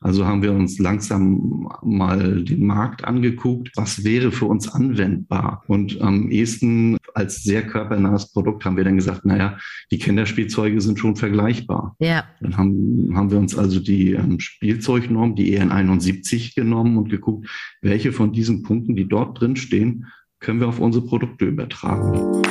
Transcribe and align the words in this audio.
Also 0.00 0.26
haben 0.26 0.42
wir 0.42 0.52
uns 0.52 0.78
langsam 0.78 1.68
mal 1.82 2.44
den 2.44 2.64
Markt 2.64 3.04
angeguckt, 3.04 3.70
was 3.76 4.04
wäre 4.04 4.30
für 4.30 4.46
uns 4.46 4.68
anwendbar. 4.68 5.64
Und 5.66 6.00
am 6.00 6.30
ehesten 6.30 6.96
als 7.14 7.42
sehr 7.42 7.66
körpernahes 7.66 8.32
Produkt 8.32 8.64
haben 8.64 8.76
wir 8.76 8.84
dann 8.84 8.96
gesagt, 8.96 9.24
naja, 9.24 9.58
die 9.90 9.98
Kinderspielzeuge 9.98 10.80
sind 10.80 10.98
schon 10.98 11.16
vergleichbar. 11.16 11.96
Ja. 11.98 12.24
Dann 12.40 12.56
haben, 12.56 13.12
haben 13.14 13.30
wir 13.30 13.38
uns 13.38 13.56
also 13.58 13.80
die 13.80 14.12
ähm, 14.12 14.38
Spielzeugnorm, 14.38 15.34
die 15.34 15.54
EN 15.54 15.72
71 15.72 16.54
genommen 16.54 16.96
und 16.96 17.08
geguckt, 17.08 17.48
welche 17.82 18.12
von 18.12 18.32
diesen 18.32 18.62
Punkten, 18.62 18.94
die 18.94 19.08
dort 19.08 19.40
drin 19.40 19.56
stehen, 19.56 20.06
können 20.40 20.60
wir 20.60 20.68
auf 20.68 20.78
unsere 20.78 21.04
Produkte 21.04 21.46
übertragen. 21.46 22.42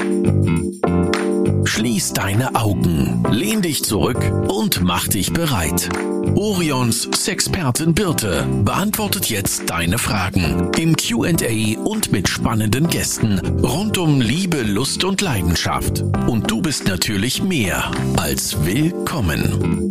Schließ 1.68 2.14
deine 2.14 2.56
Augen, 2.56 3.26
lehn 3.30 3.62
dich 3.62 3.84
zurück 3.84 4.24
und 4.48 4.82
mach 4.82 5.10
dich 5.10 5.34
bereit. 5.34 5.90
Orions 6.34 7.10
Sexpertin 7.14 7.94
Birte 7.94 8.48
beantwortet 8.64 9.30
jetzt 9.30 9.70
deine 9.70 9.98
Fragen 9.98 10.72
im 10.78 10.96
QA 10.96 11.78
und 11.84 12.14
mit 12.14 12.30
spannenden 12.30 12.88
Gästen 12.88 13.40
rund 13.60 13.98
um 13.98 14.22
Liebe, 14.22 14.62
Lust 14.62 15.04
und 15.04 15.20
Leidenschaft. 15.20 16.04
Und 16.26 16.50
du 16.50 16.62
bist 16.62 16.88
natürlich 16.88 17.44
mehr 17.44 17.92
als 18.16 18.66
willkommen. 18.66 19.90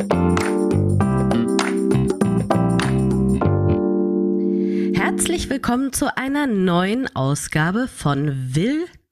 Herzlich 4.95 5.51
willkommen 5.51 5.93
zu 5.93 6.16
einer 6.16 6.47
neuen 6.47 7.15
Ausgabe 7.15 7.87
von 7.87 8.55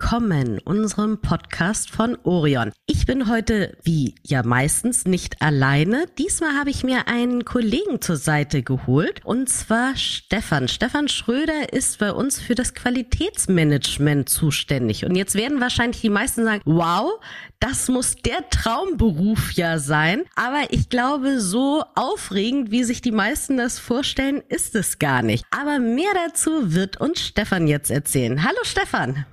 Willkommen, 0.00 0.58
unserem 0.58 1.20
Podcast 1.20 1.88
von 1.88 2.18
Orion. 2.24 2.72
Ich 2.86 3.06
bin 3.06 3.28
heute, 3.28 3.78
wie 3.84 4.16
ja 4.24 4.42
meistens, 4.42 5.06
nicht 5.06 5.40
alleine. 5.40 6.06
Diesmal 6.18 6.58
habe 6.58 6.70
ich 6.70 6.82
mir 6.82 7.06
einen 7.06 7.44
Kollegen 7.44 8.00
zur 8.00 8.16
Seite 8.16 8.62
geholt, 8.62 9.24
und 9.24 9.48
zwar 9.48 9.96
Stefan. 9.96 10.66
Stefan 10.66 11.06
Schröder 11.06 11.72
ist 11.72 12.00
bei 12.00 12.12
uns 12.12 12.40
für 12.40 12.56
das 12.56 12.74
Qualitätsmanagement 12.74 14.28
zuständig. 14.28 15.04
Und 15.04 15.14
jetzt 15.14 15.36
werden 15.36 15.60
wahrscheinlich 15.60 16.00
die 16.00 16.10
meisten 16.10 16.44
sagen, 16.44 16.62
wow, 16.64 17.12
das 17.60 17.88
muss 17.88 18.16
der 18.16 18.50
Traumberuf 18.50 19.52
ja 19.52 19.78
sein. 19.78 20.24
Aber 20.34 20.64
ich 20.70 20.88
glaube, 20.88 21.40
so 21.40 21.84
aufregend, 21.94 22.72
wie 22.72 22.82
sich 22.82 23.00
die 23.00 23.12
meisten 23.12 23.56
das 23.56 23.78
vorstellen, 23.78 24.42
ist 24.48 24.74
es 24.74 24.98
gar 24.98 25.22
nicht. 25.22 25.44
Aber 25.52 25.78
mehr 25.78 26.12
dazu 26.26 26.74
wird 26.74 27.00
uns 27.00 27.20
Stefan 27.20 27.68
jetzt 27.68 27.92
erzählen. 27.92 28.42
Hallo 28.42 28.58
Stefan. 28.64 29.24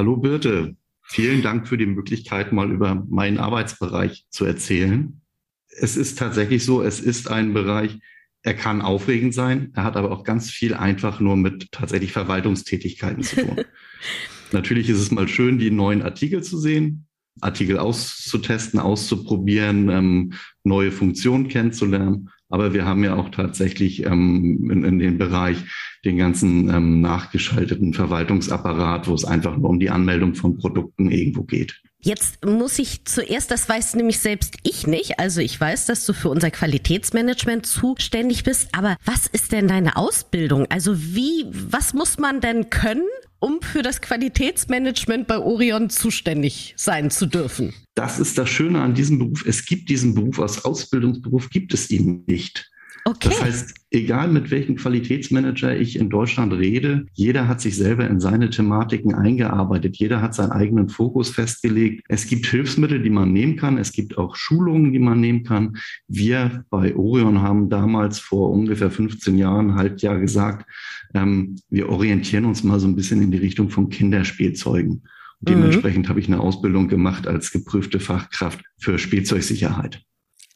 Hallo 0.00 0.16
Birte. 0.16 0.76
Vielen 1.02 1.42
Dank 1.42 1.68
für 1.68 1.76
die 1.76 1.84
Möglichkeit, 1.84 2.52
mal 2.52 2.70
über 2.70 3.06
meinen 3.10 3.36
Arbeitsbereich 3.36 4.24
zu 4.30 4.46
erzählen. 4.46 5.20
Es 5.68 5.98
ist 5.98 6.18
tatsächlich 6.18 6.64
so, 6.64 6.82
es 6.82 7.00
ist 7.00 7.30
ein 7.30 7.52
Bereich, 7.52 7.98
er 8.42 8.54
kann 8.54 8.80
aufregend 8.80 9.34
sein, 9.34 9.72
er 9.74 9.84
hat 9.84 9.98
aber 9.98 10.10
auch 10.10 10.24
ganz 10.24 10.50
viel 10.50 10.72
einfach 10.72 11.20
nur 11.20 11.36
mit 11.36 11.70
tatsächlich 11.70 12.12
Verwaltungstätigkeiten 12.12 13.22
zu 13.22 13.44
tun. 13.44 13.60
Natürlich 14.52 14.88
ist 14.88 15.00
es 15.00 15.10
mal 15.10 15.28
schön, 15.28 15.58
die 15.58 15.70
neuen 15.70 16.00
Artikel 16.00 16.42
zu 16.42 16.56
sehen, 16.56 17.06
Artikel 17.42 17.78
auszutesten, 17.78 18.80
auszuprobieren, 18.80 19.90
ähm, 19.90 20.32
neue 20.64 20.92
Funktionen 20.92 21.48
kennenzulernen. 21.48 22.30
Aber 22.48 22.72
wir 22.72 22.86
haben 22.86 23.04
ja 23.04 23.16
auch 23.16 23.28
tatsächlich 23.28 24.06
ähm, 24.06 24.70
in, 24.70 24.82
in 24.82 24.98
dem 24.98 25.18
Bereich 25.18 25.58
den 26.04 26.16
ganzen 26.16 26.68
ähm, 26.70 27.00
nachgeschalteten 27.00 27.92
Verwaltungsapparat, 27.92 29.06
wo 29.06 29.14
es 29.14 29.24
einfach 29.24 29.56
nur 29.56 29.68
um 29.68 29.80
die 29.80 29.90
Anmeldung 29.90 30.34
von 30.34 30.56
Produkten 30.56 31.10
irgendwo 31.10 31.42
geht. 31.42 31.80
Jetzt 32.02 32.46
muss 32.46 32.78
ich 32.78 33.04
zuerst, 33.04 33.50
das 33.50 33.68
weiß 33.68 33.94
nämlich 33.94 34.20
selbst 34.20 34.56
ich 34.62 34.86
nicht, 34.86 35.20
also 35.20 35.42
ich 35.42 35.60
weiß, 35.60 35.84
dass 35.84 36.06
du 36.06 36.14
für 36.14 36.30
unser 36.30 36.50
Qualitätsmanagement 36.50 37.66
zuständig 37.66 38.42
bist, 38.42 38.70
aber 38.72 38.96
was 39.04 39.26
ist 39.26 39.52
denn 39.52 39.68
deine 39.68 39.96
Ausbildung? 39.96 40.66
Also 40.70 40.98
wie, 40.98 41.44
was 41.50 41.92
muss 41.92 42.18
man 42.18 42.40
denn 42.40 42.70
können, 42.70 43.04
um 43.38 43.60
für 43.60 43.82
das 43.82 44.00
Qualitätsmanagement 44.00 45.26
bei 45.26 45.38
Orion 45.38 45.90
zuständig 45.90 46.72
sein 46.78 47.10
zu 47.10 47.26
dürfen? 47.26 47.74
Das 47.94 48.18
ist 48.18 48.38
das 48.38 48.48
Schöne 48.48 48.80
an 48.80 48.94
diesem 48.94 49.18
Beruf. 49.18 49.44
Es 49.46 49.66
gibt 49.66 49.90
diesen 49.90 50.14
Beruf 50.14 50.40
als 50.40 50.64
Ausbildungsberuf, 50.64 51.50
gibt 51.50 51.74
es 51.74 51.90
ihn 51.90 52.24
nicht. 52.26 52.70
Okay. 53.04 53.28
Das 53.30 53.42
heißt, 53.42 53.74
egal 53.90 54.28
mit 54.28 54.50
welchem 54.50 54.76
Qualitätsmanager 54.76 55.76
ich 55.76 55.96
in 55.96 56.10
Deutschland 56.10 56.52
rede, 56.52 57.06
jeder 57.14 57.48
hat 57.48 57.60
sich 57.60 57.76
selber 57.76 58.06
in 58.06 58.20
seine 58.20 58.50
Thematiken 58.50 59.14
eingearbeitet. 59.14 59.96
Jeder 59.96 60.20
hat 60.20 60.34
seinen 60.34 60.52
eigenen 60.52 60.88
Fokus 60.88 61.30
festgelegt. 61.30 62.04
Es 62.08 62.26
gibt 62.26 62.46
Hilfsmittel, 62.46 63.02
die 63.02 63.10
man 63.10 63.32
nehmen 63.32 63.56
kann. 63.56 63.78
Es 63.78 63.92
gibt 63.92 64.18
auch 64.18 64.36
Schulungen, 64.36 64.92
die 64.92 64.98
man 64.98 65.20
nehmen 65.20 65.44
kann. 65.44 65.76
Wir 66.08 66.64
bei 66.70 66.94
Orion 66.94 67.40
haben 67.40 67.70
damals 67.70 68.18
vor 68.18 68.50
ungefähr 68.50 68.90
15 68.90 69.38
Jahren 69.38 69.74
halt 69.74 70.02
ja 70.02 70.14
gesagt, 70.16 70.68
ähm, 71.14 71.56
wir 71.70 71.88
orientieren 71.88 72.44
uns 72.44 72.62
mal 72.62 72.80
so 72.80 72.86
ein 72.86 72.96
bisschen 72.96 73.22
in 73.22 73.30
die 73.30 73.38
Richtung 73.38 73.70
von 73.70 73.88
Kinderspielzeugen. 73.88 74.90
Mhm. 74.92 75.04
Dementsprechend 75.40 76.08
habe 76.08 76.20
ich 76.20 76.26
eine 76.26 76.40
Ausbildung 76.40 76.88
gemacht 76.88 77.26
als 77.26 77.50
geprüfte 77.50 77.98
Fachkraft 77.98 78.60
für 78.78 78.98
Spielzeugsicherheit. 78.98 80.02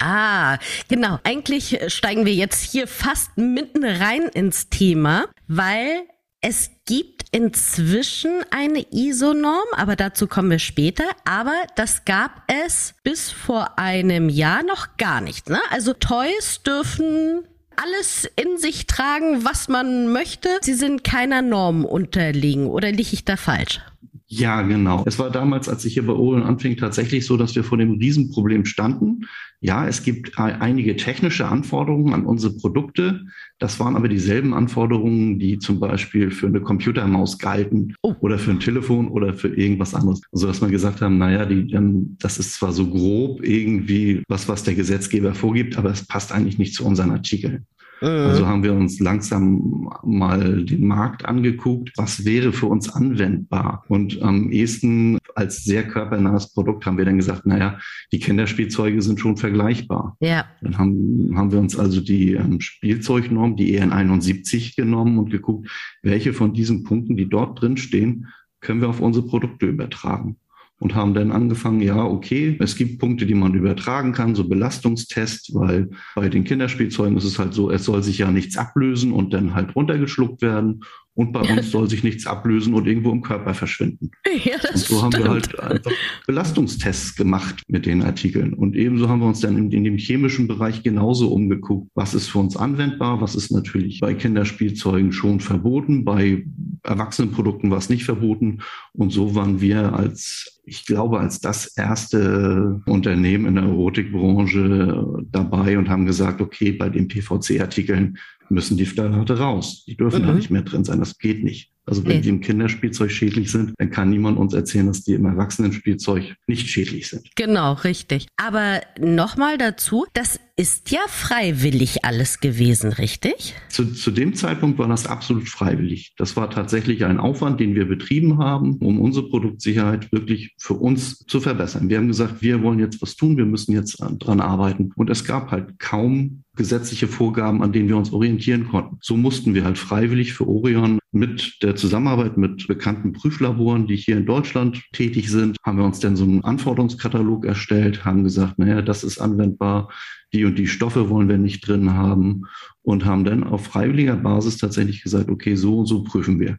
Ah, 0.00 0.58
genau. 0.88 1.18
Eigentlich 1.24 1.78
steigen 1.88 2.26
wir 2.26 2.34
jetzt 2.34 2.62
hier 2.62 2.86
fast 2.86 3.36
mitten 3.36 3.84
rein 3.84 4.22
ins 4.34 4.68
Thema, 4.68 5.26
weil 5.46 6.02
es 6.40 6.70
gibt 6.84 7.24
inzwischen 7.32 8.42
eine 8.50 8.84
ISO-Norm, 8.92 9.66
aber 9.72 9.96
dazu 9.96 10.26
kommen 10.26 10.50
wir 10.50 10.58
später. 10.58 11.04
Aber 11.24 11.54
das 11.74 12.04
gab 12.04 12.42
es 12.48 12.94
bis 13.02 13.30
vor 13.30 13.78
einem 13.78 14.28
Jahr 14.28 14.62
noch 14.62 14.98
gar 14.98 15.22
nicht. 15.22 15.48
Ne? 15.48 15.58
Also 15.70 15.94
Toys 15.94 16.62
dürfen 16.62 17.44
alles 17.76 18.28
in 18.36 18.58
sich 18.58 18.86
tragen, 18.86 19.44
was 19.44 19.68
man 19.68 20.12
möchte. 20.12 20.48
Sie 20.60 20.74
sind 20.74 21.02
keiner 21.02 21.40
Norm 21.40 21.84
unterliegen. 21.84 22.66
Oder 22.66 22.92
liege 22.92 23.10
ich 23.12 23.24
da 23.24 23.36
falsch? 23.36 23.80
Ja, 24.26 24.62
genau. 24.62 25.04
Es 25.06 25.18
war 25.18 25.30
damals, 25.30 25.68
als 25.68 25.84
ich 25.84 25.94
hier 25.94 26.06
bei 26.06 26.12
Orion 26.12 26.42
anfing, 26.42 26.76
tatsächlich 26.76 27.24
so, 27.26 27.36
dass 27.36 27.54
wir 27.54 27.62
vor 27.62 27.78
dem 27.78 27.92
Riesenproblem 27.92 28.64
standen. 28.64 29.26
Ja, 29.64 29.88
es 29.88 30.02
gibt 30.02 30.38
einige 30.38 30.94
technische 30.94 31.48
Anforderungen 31.48 32.12
an 32.12 32.26
unsere 32.26 32.52
Produkte. 32.52 33.22
Das 33.58 33.80
waren 33.80 33.96
aber 33.96 34.08
dieselben 34.08 34.52
Anforderungen, 34.52 35.38
die 35.38 35.58
zum 35.58 35.80
Beispiel 35.80 36.30
für 36.30 36.48
eine 36.48 36.60
Computermaus 36.60 37.38
galten 37.38 37.94
oh. 38.02 38.14
oder 38.20 38.38
für 38.38 38.50
ein 38.50 38.60
Telefon 38.60 39.08
oder 39.08 39.32
für 39.32 39.48
irgendwas 39.48 39.94
anderes. 39.94 40.20
Also 40.32 40.46
dass 40.46 40.60
wir 40.60 40.68
gesagt 40.68 41.00
haben, 41.00 41.16
naja, 41.16 41.46
die, 41.46 41.74
das 42.18 42.38
ist 42.38 42.52
zwar 42.56 42.72
so 42.72 42.90
grob 42.90 43.42
irgendwie 43.42 44.22
was, 44.28 44.48
was 44.48 44.64
der 44.64 44.74
Gesetzgeber 44.74 45.34
vorgibt, 45.34 45.78
aber 45.78 45.88
es 45.92 46.06
passt 46.06 46.30
eigentlich 46.30 46.58
nicht 46.58 46.74
zu 46.74 46.84
unseren 46.84 47.12
Artikeln. 47.12 47.64
Also 48.00 48.44
mhm. 48.44 48.48
haben 48.48 48.62
wir 48.62 48.74
uns 48.74 49.00
langsam 49.00 49.88
mal 50.02 50.64
den 50.64 50.86
Markt 50.86 51.24
angeguckt, 51.24 51.92
was 51.96 52.24
wäre 52.24 52.52
für 52.52 52.66
uns 52.66 52.88
anwendbar. 52.92 53.84
Und 53.88 54.20
am 54.22 54.50
ehesten 54.50 55.18
als 55.34 55.64
sehr 55.64 55.84
körpernahes 55.84 56.52
Produkt 56.52 56.86
haben 56.86 56.98
wir 56.98 57.04
dann 57.04 57.16
gesagt, 57.16 57.46
naja, 57.46 57.78
die 58.12 58.18
Kinderspielzeuge 58.18 59.00
sind 59.00 59.20
schon 59.20 59.36
vergleichbar. 59.36 60.16
Ja. 60.20 60.46
Dann 60.60 60.78
haben, 60.78 61.32
haben 61.36 61.52
wir 61.52 61.58
uns 61.58 61.78
also 61.78 62.00
die 62.00 62.32
ähm, 62.32 62.60
Spielzeugnorm, 62.60 63.56
die 63.56 63.74
EN 63.74 63.92
71 63.92 64.76
genommen 64.76 65.18
und 65.18 65.30
geguckt, 65.30 65.68
welche 66.02 66.32
von 66.32 66.52
diesen 66.52 66.84
Punkten, 66.84 67.16
die 67.16 67.28
dort 67.28 67.60
drin 67.60 67.76
stehen, 67.76 68.28
können 68.60 68.80
wir 68.80 68.88
auf 68.88 69.00
unsere 69.00 69.26
Produkte 69.26 69.66
übertragen 69.66 70.36
und 70.84 70.94
haben 70.94 71.14
dann 71.14 71.32
angefangen, 71.32 71.80
ja, 71.80 72.04
okay, 72.04 72.58
es 72.60 72.76
gibt 72.76 72.98
Punkte, 72.98 73.24
die 73.24 73.34
man 73.34 73.54
übertragen 73.54 74.12
kann, 74.12 74.34
so 74.34 74.46
Belastungstests, 74.46 75.54
weil 75.54 75.88
bei 76.14 76.28
den 76.28 76.44
Kinderspielzeugen 76.44 77.16
ist 77.16 77.24
es 77.24 77.38
halt 77.38 77.54
so, 77.54 77.70
es 77.70 77.86
soll 77.86 78.02
sich 78.02 78.18
ja 78.18 78.30
nichts 78.30 78.58
ablösen 78.58 79.10
und 79.10 79.32
dann 79.32 79.54
halt 79.54 79.74
runtergeschluckt 79.74 80.42
werden. 80.42 80.84
Und 81.16 81.32
bei 81.32 81.40
uns 81.40 81.70
soll 81.70 81.88
sich 81.88 82.02
nichts 82.02 82.26
ablösen 82.26 82.74
und 82.74 82.86
irgendwo 82.88 83.12
im 83.12 83.22
Körper 83.22 83.54
verschwinden. 83.54 84.10
Ja, 84.44 84.56
das 84.60 84.90
und 84.90 84.96
so 84.96 85.02
haben 85.02 85.12
wir 85.12 85.28
halt 85.28 85.58
einfach 85.60 85.92
Belastungstests 86.26 87.14
gemacht 87.14 87.62
mit 87.68 87.86
den 87.86 88.02
Artikeln. 88.02 88.52
Und 88.52 88.74
ebenso 88.74 89.08
haben 89.08 89.20
wir 89.20 89.28
uns 89.28 89.40
dann 89.40 89.56
in, 89.56 89.70
in, 89.70 89.84
dem 89.84 89.96
chemischen 89.96 90.48
Bereich 90.48 90.82
genauso 90.82 91.32
umgeguckt, 91.32 91.88
was 91.94 92.14
ist 92.14 92.28
für 92.28 92.40
uns 92.40 92.56
anwendbar, 92.56 93.20
was 93.20 93.36
ist 93.36 93.52
natürlich 93.52 94.00
bei 94.00 94.12
Kinderspielzeugen 94.12 95.12
schon 95.12 95.38
verboten, 95.38 96.04
bei 96.04 96.44
Erwachsenenprodukten 96.82 97.70
war 97.70 97.78
es 97.78 97.88
nicht 97.88 98.04
verboten. 98.04 98.58
Und 98.92 99.10
so 99.10 99.34
waren 99.34 99.60
wir 99.60 99.94
als, 99.94 100.60
ich 100.66 100.84
glaube, 100.84 101.20
als 101.20 101.40
das 101.40 101.66
erste 101.76 102.82
Unternehmen 102.86 103.46
in 103.46 103.54
der 103.54 103.64
Erotikbranche 103.64 105.23
dabei 105.34 105.78
und 105.78 105.88
haben 105.88 106.06
gesagt, 106.06 106.40
okay, 106.40 106.72
bei 106.72 106.88
den 106.88 107.08
PVC-Artikeln 107.08 108.18
müssen 108.48 108.76
die 108.76 108.86
Phthalate 108.86 109.38
raus. 109.38 109.84
Die 109.86 109.96
dürfen 109.96 110.22
mhm. 110.22 110.26
da 110.26 110.34
nicht 110.34 110.50
mehr 110.50 110.62
drin 110.62 110.84
sein. 110.84 110.98
Das 110.98 111.18
geht 111.18 111.42
nicht. 111.42 111.70
Also 111.86 112.04
wenn 112.04 112.16
nee. 112.16 112.22
die 112.22 112.28
im 112.30 112.40
Kinderspielzeug 112.40 113.10
schädlich 113.10 113.50
sind, 113.50 113.74
dann 113.78 113.90
kann 113.90 114.08
niemand 114.08 114.38
uns 114.38 114.54
erzählen, 114.54 114.86
dass 114.86 115.02
die 115.02 115.14
im 115.14 115.26
Erwachsenenspielzeug 115.26 116.34
nicht 116.46 116.68
schädlich 116.68 117.08
sind. 117.08 117.28
Genau, 117.36 117.74
richtig. 117.74 118.26
Aber 118.36 118.80
nochmal 118.98 119.58
dazu, 119.58 120.06
das 120.14 120.40
ist 120.56 120.92
ja 120.92 121.00
freiwillig 121.08 122.04
alles 122.04 122.38
gewesen, 122.38 122.92
richtig? 122.92 123.54
Zu, 123.68 123.92
zu 123.92 124.12
dem 124.12 124.34
Zeitpunkt 124.34 124.78
war 124.78 124.86
das 124.86 125.06
absolut 125.06 125.48
freiwillig. 125.48 126.14
Das 126.16 126.36
war 126.36 126.48
tatsächlich 126.48 127.04
ein 127.04 127.18
Aufwand, 127.18 127.58
den 127.58 127.74
wir 127.74 127.88
betrieben 127.88 128.38
haben, 128.38 128.76
um 128.76 129.00
unsere 129.00 129.28
Produktsicherheit 129.28 130.12
wirklich 130.12 130.54
für 130.58 130.74
uns 130.74 131.18
zu 131.26 131.40
verbessern. 131.40 131.88
Wir 131.88 131.98
haben 131.98 132.06
gesagt, 132.06 132.40
wir 132.40 132.62
wollen 132.62 132.78
jetzt 132.78 133.02
was 133.02 133.16
tun, 133.16 133.36
wir 133.36 133.46
müssen 133.46 133.72
jetzt 133.72 133.96
dran 133.96 134.40
arbeiten. 134.40 134.92
Und 134.94 135.10
es 135.10 135.24
gab 135.24 135.50
halt 135.50 135.80
kaum 135.80 136.44
gesetzliche 136.54 137.08
Vorgaben, 137.08 137.62
an 137.62 137.72
denen 137.72 137.88
wir 137.88 137.96
uns 137.96 138.12
orientieren 138.12 138.68
konnten. 138.68 138.98
So 139.00 139.16
mussten 139.16 139.54
wir 139.54 139.64
halt 139.64 139.76
freiwillig 139.76 140.34
für 140.34 140.46
Orion 140.46 141.00
mit 141.10 141.62
der 141.62 141.76
Zusammenarbeit 141.76 142.36
mit 142.36 142.66
bekannten 142.66 143.12
Prüflaboren, 143.12 143.86
die 143.86 143.96
hier 143.96 144.16
in 144.16 144.26
Deutschland 144.26 144.82
tätig 144.92 145.30
sind, 145.30 145.56
haben 145.64 145.78
wir 145.78 145.84
uns 145.84 146.00
dann 146.00 146.16
so 146.16 146.24
einen 146.24 146.44
Anforderungskatalog 146.44 147.44
erstellt, 147.44 148.04
haben 148.04 148.24
gesagt, 148.24 148.58
naja, 148.58 148.82
das 148.82 149.04
ist 149.04 149.18
anwendbar, 149.18 149.90
die 150.34 150.44
und 150.44 150.58
die 150.58 150.66
Stoffe 150.66 151.08
wollen 151.08 151.28
wir 151.28 151.38
nicht 151.38 151.66
drin 151.66 151.94
haben 151.94 152.42
und 152.82 153.04
haben 153.04 153.24
dann 153.24 153.44
auf 153.44 153.64
freiwilliger 153.64 154.16
Basis 154.16 154.58
tatsächlich 154.58 155.02
gesagt, 155.02 155.30
okay, 155.30 155.54
so 155.54 155.78
und 155.78 155.86
so 155.86 156.02
prüfen 156.02 156.40
wir. 156.40 156.58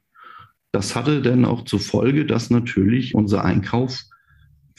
Das 0.72 0.95
hatte 0.95 1.22
dann 1.22 1.45
auch 1.45 1.66
zur 1.66 1.80
Folge, 1.80 2.25
dass 2.25 2.50
natürlich 2.50 3.13
unser 3.13 3.45
Einkauf 3.45 4.01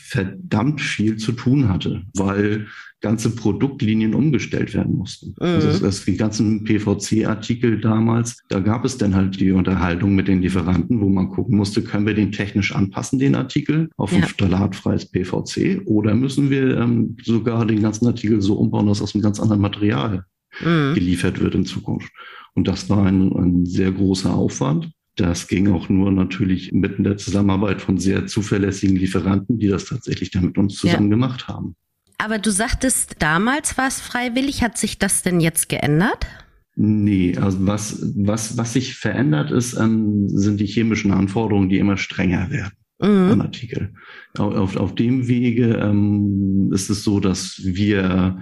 verdammt 0.07 0.81
viel 0.81 1.17
zu 1.17 1.33
tun 1.33 1.69
hatte, 1.69 2.03
weil 2.15 2.67
ganze 3.01 3.31
Produktlinien 3.31 4.15
umgestellt 4.15 4.75
werden 4.75 4.97
mussten. 4.97 5.35
Mhm. 5.41 5.47
Also 5.47 5.79
das, 5.85 6.05
die 6.05 6.17
ganzen 6.17 6.65
PVC-Artikel 6.65 7.81
damals, 7.81 8.39
da 8.49 8.61
gab 8.61 8.85
es 8.85 8.99
dann 8.99 9.15
halt 9.15 9.39
die 9.39 9.53
Unterhaltung 9.53 10.15
mit 10.15 10.29
den 10.29 10.43
Lieferanten, 10.43 11.01
wo 11.01 11.09
man 11.09 11.29
gucken 11.29 11.57
musste, 11.57 11.83
können 11.83 12.07
wir 12.07 12.15
den 12.15 12.33
technisch 12.33 12.75
anpassen, 12.75 13.19
den 13.19 13.35
Artikel, 13.35 13.91
auf 13.97 14.13
ja. 14.13 14.19
ein 14.19 14.25
phthalatfreies 14.25 15.11
PVC 15.11 15.83
oder 15.85 16.15
müssen 16.15 16.51
wir 16.51 16.79
ähm, 16.79 17.17
sogar 17.23 17.67
den 17.67 17.83
ganzen 17.83 18.07
Artikel 18.07 18.41
so 18.41 18.55
umbauen, 18.55 18.87
dass 18.87 19.03
aus 19.03 19.15
einem 19.15 19.23
ganz 19.23 19.41
anderen 19.41 19.61
Material 19.61 20.25
mhm. 20.65 20.95
geliefert 20.95 21.41
wird 21.41 21.55
in 21.55 21.67
Zukunft. 21.67 22.11
Und 22.55 22.67
das 22.67 22.89
war 22.89 23.05
ein, 23.05 23.31
ein 23.33 23.67
sehr 23.67 23.93
großer 23.93 24.35
Aufwand. 24.35 24.91
Das 25.17 25.49
ging 25.49 25.69
auch 25.73 25.89
nur 25.89 26.13
natürlich 26.13 26.73
mitten 26.73 27.05
der 27.05 27.17
Zusammenarbeit 27.17 27.81
von 27.81 27.99
sehr 27.99 28.27
zuverlässigen 28.27 28.97
Lieferanten, 28.97 29.59
die 29.59 29.69
das 29.69 29.87
tatsächlich 29.87 30.31
dann 30.31 30.45
mit 30.45 30.59
uns 30.59 30.77
zusammen 30.77 31.11
ja. 31.11 31.17
gemacht 31.17 31.49
haben. 31.49 31.75
Aber 32.19 32.39
du 32.39 32.51
sagtest, 32.51 33.17
damals 33.19 33.77
war 33.77 33.89
es 33.89 34.01
freiwillig. 34.01 34.63
Hat 34.63 34.79
sich 34.79 34.99
das 34.99 35.23
denn 35.23 35.41
jetzt 35.41 35.69
geändert? 35.69 36.27
Nee, 36.75 37.37
also 37.39 37.67
was, 37.67 38.03
was, 38.17 38.59
was 38.59 38.75
sich 38.75 38.97
verändert 38.97 39.51
ist, 39.51 39.75
ähm, 39.75 40.29
sind 40.29 40.61
die 40.61 40.67
chemischen 40.67 41.13
Anforderungen, 41.13 41.71
die 41.71 41.79
immer 41.79 41.97
strenger 41.97 42.51
werden 42.51 42.77
mhm. 42.99 43.33
an 43.33 43.41
Artikel. 43.41 43.95
Auf, 44.37 44.55
auf, 44.55 44.77
auf 44.77 44.95
dem 44.95 45.29
Wege 45.29 45.77
ähm, 45.77 46.71
ist 46.73 46.91
es 46.91 47.03
so, 47.05 47.21
dass 47.21 47.61
wir, 47.63 48.41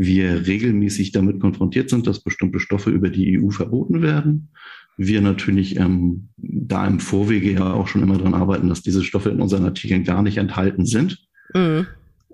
wir 0.00 0.46
regelmäßig 0.46 1.12
damit 1.12 1.40
konfrontiert 1.40 1.90
sind, 1.90 2.06
dass 2.06 2.20
bestimmte 2.20 2.60
Stoffe 2.60 2.90
über 2.90 3.10
die 3.10 3.40
EU 3.40 3.50
verboten 3.50 4.02
werden 4.02 4.50
wir 4.98 5.22
natürlich 5.22 5.76
ähm, 5.78 6.28
da 6.36 6.86
im 6.86 6.98
Vorwege 6.98 7.52
ja 7.52 7.72
auch 7.72 7.86
schon 7.86 8.02
immer 8.02 8.18
dran 8.18 8.34
arbeiten, 8.34 8.68
dass 8.68 8.82
diese 8.82 9.04
Stoffe 9.04 9.30
in 9.30 9.40
unseren 9.40 9.64
Artikeln 9.64 10.02
gar 10.02 10.22
nicht 10.22 10.36
enthalten 10.36 10.84
sind. 10.84 11.24
Mhm. 11.54 11.86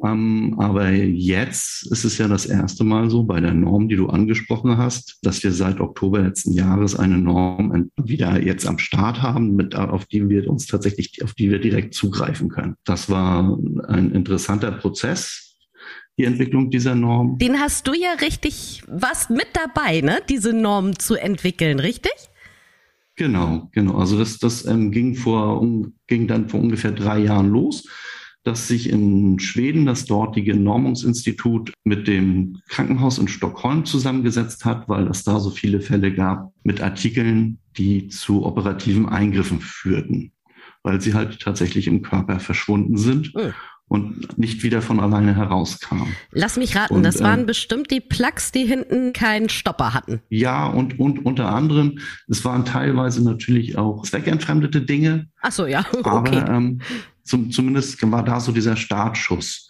Ähm, 0.02 0.56
aber 0.58 0.90
jetzt 0.90 1.86
ist 1.92 2.04
es 2.04 2.18
ja 2.18 2.26
das 2.26 2.46
erste 2.46 2.82
Mal 2.82 3.10
so 3.10 3.24
bei 3.24 3.40
der 3.40 3.54
Norm, 3.54 3.88
die 3.88 3.96
du 3.96 4.08
angesprochen 4.08 4.76
hast, 4.76 5.18
dass 5.22 5.44
wir 5.44 5.52
seit 5.52 5.78
Oktober 5.78 6.20
letzten 6.20 6.52
Jahres 6.52 6.96
eine 6.96 7.18
Norm 7.18 7.90
wieder 8.02 8.42
jetzt 8.42 8.66
am 8.66 8.78
Start 8.78 9.22
haben, 9.22 9.54
mit, 9.54 9.76
auf 9.76 10.06
die 10.06 10.28
wir 10.28 10.48
uns 10.48 10.66
tatsächlich, 10.66 11.22
auf 11.22 11.34
die 11.34 11.50
wir 11.50 11.60
direkt 11.60 11.94
zugreifen 11.94 12.48
können. 12.48 12.76
Das 12.84 13.08
war 13.08 13.58
ein 13.88 14.10
interessanter 14.10 14.72
Prozess, 14.72 15.43
die 16.18 16.24
Entwicklung 16.24 16.70
dieser 16.70 16.94
Norm. 16.94 17.38
Den 17.38 17.58
hast 17.58 17.86
du 17.86 17.92
ja 17.92 18.12
richtig 18.20 18.82
was 18.86 19.30
mit 19.30 19.48
dabei, 19.52 20.00
ne? 20.00 20.20
Diese 20.28 20.52
Norm 20.52 20.98
zu 20.98 21.16
entwickeln, 21.16 21.80
richtig? 21.80 22.12
Genau, 23.16 23.68
genau. 23.72 23.98
Also 23.98 24.18
das, 24.18 24.38
das 24.38 24.66
ähm, 24.66 24.90
ging 24.90 25.14
vor 25.14 25.60
um, 25.60 25.94
ging 26.06 26.26
dann 26.26 26.48
vor 26.48 26.60
ungefähr 26.60 26.92
drei 26.92 27.20
Jahren 27.20 27.48
los, 27.48 27.88
dass 28.42 28.68
sich 28.68 28.90
in 28.90 29.38
Schweden 29.38 29.86
das 29.86 30.04
dortige 30.04 30.54
Normungsinstitut 30.54 31.72
mit 31.84 32.06
dem 32.06 32.60
Krankenhaus 32.68 33.18
in 33.18 33.28
Stockholm 33.28 33.84
zusammengesetzt 33.84 34.64
hat, 34.64 34.88
weil 34.88 35.06
es 35.08 35.24
da 35.24 35.40
so 35.40 35.50
viele 35.50 35.80
Fälle 35.80 36.12
gab 36.12 36.52
mit 36.62 36.80
Artikeln, 36.80 37.58
die 37.76 38.08
zu 38.08 38.44
operativen 38.44 39.08
Eingriffen 39.08 39.60
führten, 39.60 40.32
weil 40.82 41.00
sie 41.00 41.14
halt 41.14 41.40
tatsächlich 41.40 41.86
im 41.86 42.02
Körper 42.02 42.40
verschwunden 42.40 42.96
sind. 42.96 43.32
Oh 43.34 43.50
und 43.88 44.38
nicht 44.38 44.62
wieder 44.62 44.82
von 44.82 44.98
alleine 44.98 45.36
herauskam. 45.36 46.02
Lass 46.32 46.56
mich 46.56 46.74
raten, 46.74 46.94
und, 46.94 47.02
das 47.02 47.22
waren 47.22 47.42
äh, 47.42 47.44
bestimmt 47.44 47.90
die 47.90 48.00
Plugs, 48.00 48.50
die 48.50 48.64
hinten 48.64 49.12
keinen 49.12 49.48
Stopper 49.48 49.94
hatten. 49.94 50.20
Ja, 50.30 50.66
und, 50.66 50.98
und 50.98 51.24
unter 51.24 51.50
anderem, 51.50 51.98
es 52.28 52.44
waren 52.44 52.64
teilweise 52.64 53.22
natürlich 53.22 53.76
auch 53.76 54.02
zweckentfremdete 54.02 54.82
Dinge. 54.82 55.28
Ach 55.42 55.52
so, 55.52 55.66
ja, 55.66 55.84
okay. 55.92 56.08
Aber 56.08 56.48
ähm, 56.50 56.80
zum, 57.22 57.50
zumindest 57.50 58.00
war 58.10 58.24
da 58.24 58.40
so 58.40 58.52
dieser 58.52 58.76
Startschuss. 58.76 59.68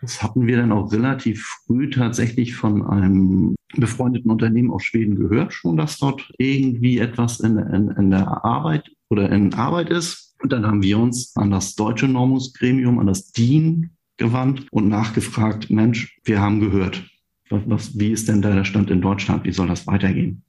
Das 0.00 0.22
hatten 0.22 0.46
wir 0.46 0.56
dann 0.56 0.72
auch 0.72 0.92
relativ 0.92 1.44
früh 1.66 1.90
tatsächlich 1.90 2.54
von 2.54 2.86
einem 2.86 3.54
befreundeten 3.76 4.30
Unternehmen 4.30 4.70
aus 4.70 4.84
Schweden 4.84 5.16
gehört, 5.16 5.52
schon, 5.52 5.76
dass 5.76 5.98
dort 5.98 6.32
irgendwie 6.38 6.98
etwas 6.98 7.40
in, 7.40 7.58
in, 7.58 7.88
in 7.90 8.10
der 8.10 8.44
Arbeit 8.44 8.90
oder 9.10 9.30
in 9.30 9.52
Arbeit 9.54 9.90
ist. 9.90 10.29
Und 10.42 10.52
dann 10.52 10.66
haben 10.66 10.82
wir 10.82 10.98
uns 10.98 11.36
an 11.36 11.50
das 11.50 11.74
deutsche 11.74 12.08
Normungsgremium, 12.08 12.98
an 12.98 13.06
das 13.06 13.32
DIN 13.32 13.90
gewandt 14.16 14.66
und 14.70 14.88
nachgefragt, 14.88 15.70
Mensch, 15.70 16.18
wir 16.24 16.40
haben 16.40 16.60
gehört, 16.60 17.04
was, 17.50 17.98
wie 17.98 18.12
ist 18.12 18.28
denn 18.28 18.42
da 18.42 18.54
der 18.54 18.64
Stand 18.64 18.90
in 18.90 19.00
Deutschland? 19.00 19.44
Wie 19.44 19.52
soll 19.52 19.66
das 19.66 19.86
weitergehen? 19.86 20.42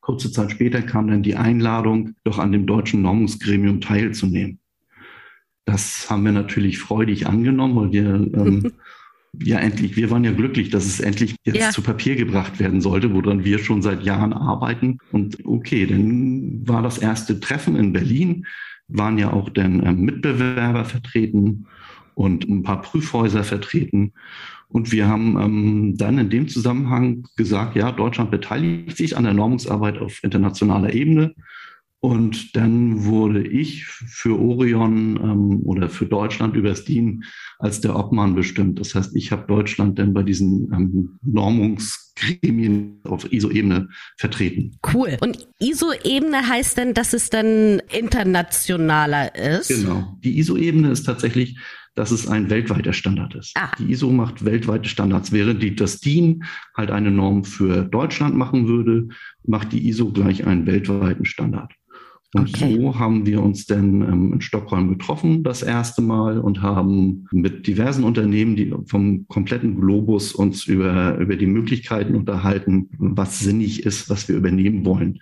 Kurze 0.00 0.30
Zeit 0.30 0.52
später 0.52 0.82
kam 0.82 1.08
dann 1.08 1.22
die 1.22 1.34
Einladung, 1.34 2.14
doch 2.22 2.38
an 2.38 2.52
dem 2.52 2.66
deutschen 2.66 3.02
Normungsgremium 3.02 3.80
teilzunehmen. 3.80 4.60
Das 5.64 6.08
haben 6.08 6.24
wir 6.24 6.32
natürlich 6.32 6.78
freudig 6.78 7.26
angenommen, 7.26 7.76
weil 7.76 7.92
wir 7.92 8.06
ähm, 8.06 8.72
ja 9.42 9.58
endlich, 9.58 9.96
wir 9.96 10.10
waren 10.10 10.22
ja 10.22 10.30
glücklich, 10.30 10.70
dass 10.70 10.86
es 10.86 11.00
endlich 11.00 11.34
jetzt 11.44 11.58
ja. 11.58 11.70
zu 11.70 11.82
Papier 11.82 12.14
gebracht 12.14 12.60
werden 12.60 12.80
sollte, 12.80 13.12
woran 13.12 13.44
wir 13.44 13.58
schon 13.58 13.82
seit 13.82 14.04
Jahren 14.04 14.32
arbeiten. 14.32 14.98
Und 15.10 15.44
okay, 15.44 15.86
dann 15.86 16.66
war 16.68 16.82
das 16.82 16.98
erste 16.98 17.40
Treffen 17.40 17.74
in 17.74 17.92
Berlin 17.92 18.46
waren 18.88 19.18
ja 19.18 19.32
auch 19.32 19.48
dann 19.48 19.84
ähm, 19.84 20.02
Mitbewerber 20.02 20.84
vertreten 20.84 21.66
und 22.14 22.48
ein 22.48 22.62
paar 22.62 22.82
Prüfhäuser 22.82 23.44
vertreten. 23.44 24.12
Und 24.68 24.90
wir 24.90 25.06
haben 25.08 25.40
ähm, 25.40 25.96
dann 25.96 26.18
in 26.18 26.30
dem 26.30 26.48
Zusammenhang 26.48 27.24
gesagt, 27.36 27.76
ja, 27.76 27.92
Deutschland 27.92 28.30
beteiligt 28.30 28.96
sich 28.96 29.16
an 29.16 29.24
der 29.24 29.34
Normungsarbeit 29.34 29.98
auf 29.98 30.22
internationaler 30.24 30.92
Ebene. 30.92 31.34
Und 32.06 32.54
dann 32.54 33.04
wurde 33.04 33.44
ich 33.44 33.84
für 33.84 34.38
Orion 34.38 35.16
ähm, 35.16 35.60
oder 35.64 35.88
für 35.88 36.06
Deutschland 36.06 36.54
übers 36.54 36.84
DIN 36.84 37.24
als 37.58 37.80
der 37.80 37.96
Obmann 37.96 38.36
bestimmt. 38.36 38.78
Das 38.78 38.94
heißt, 38.94 39.16
ich 39.16 39.32
habe 39.32 39.48
Deutschland 39.48 39.98
dann 39.98 40.14
bei 40.14 40.22
diesen 40.22 40.72
ähm, 40.72 41.18
Normungsgremien 41.22 43.00
auf 43.02 43.32
ISO-Ebene 43.32 43.88
vertreten. 44.18 44.78
Cool. 44.94 45.16
Und 45.20 45.48
ISO-Ebene 45.58 46.48
heißt 46.48 46.76
denn, 46.76 46.94
dass 46.94 47.12
es 47.12 47.28
dann 47.28 47.82
internationaler 47.90 49.34
ist? 49.34 49.66
Genau. 49.66 50.16
Die 50.22 50.38
ISO-Ebene 50.38 50.92
ist 50.92 51.02
tatsächlich 51.02 51.58
dass 51.96 52.10
es 52.10 52.28
ein 52.28 52.50
weltweiter 52.50 52.92
Standard 52.92 53.34
ist. 53.36 53.52
Ah. 53.56 53.72
Die 53.78 53.90
ISO 53.90 54.10
macht 54.10 54.44
weltweite 54.44 54.86
Standards. 54.86 55.32
Während 55.32 55.62
die, 55.62 55.74
das 55.74 55.98
DIN 55.98 56.44
halt 56.76 56.90
eine 56.90 57.10
Norm 57.10 57.42
für 57.42 57.84
Deutschland 57.84 58.36
machen 58.36 58.68
würde, 58.68 59.08
macht 59.46 59.72
die 59.72 59.88
ISO 59.88 60.12
gleich 60.12 60.46
einen 60.46 60.66
weltweiten 60.66 61.24
Standard. 61.24 61.72
Und 62.36 62.50
okay. 62.50 62.76
so 62.78 62.98
haben 62.98 63.24
wir 63.24 63.42
uns 63.42 63.64
dann 63.64 64.02
ähm, 64.02 64.32
in 64.34 64.40
Stockholm 64.42 64.90
getroffen 64.90 65.42
das 65.42 65.62
erste 65.62 66.02
Mal 66.02 66.38
und 66.38 66.60
haben 66.60 67.26
mit 67.32 67.66
diversen 67.66 68.04
Unternehmen, 68.04 68.56
die 68.56 68.74
vom 68.86 69.26
kompletten 69.28 69.80
Globus 69.80 70.34
uns 70.34 70.66
über, 70.66 71.16
über 71.16 71.36
die 71.36 71.46
Möglichkeiten 71.46 72.14
unterhalten, 72.14 72.90
was 72.98 73.40
sinnig 73.40 73.86
ist, 73.86 74.10
was 74.10 74.28
wir 74.28 74.36
übernehmen 74.36 74.84
wollen. 74.84 75.20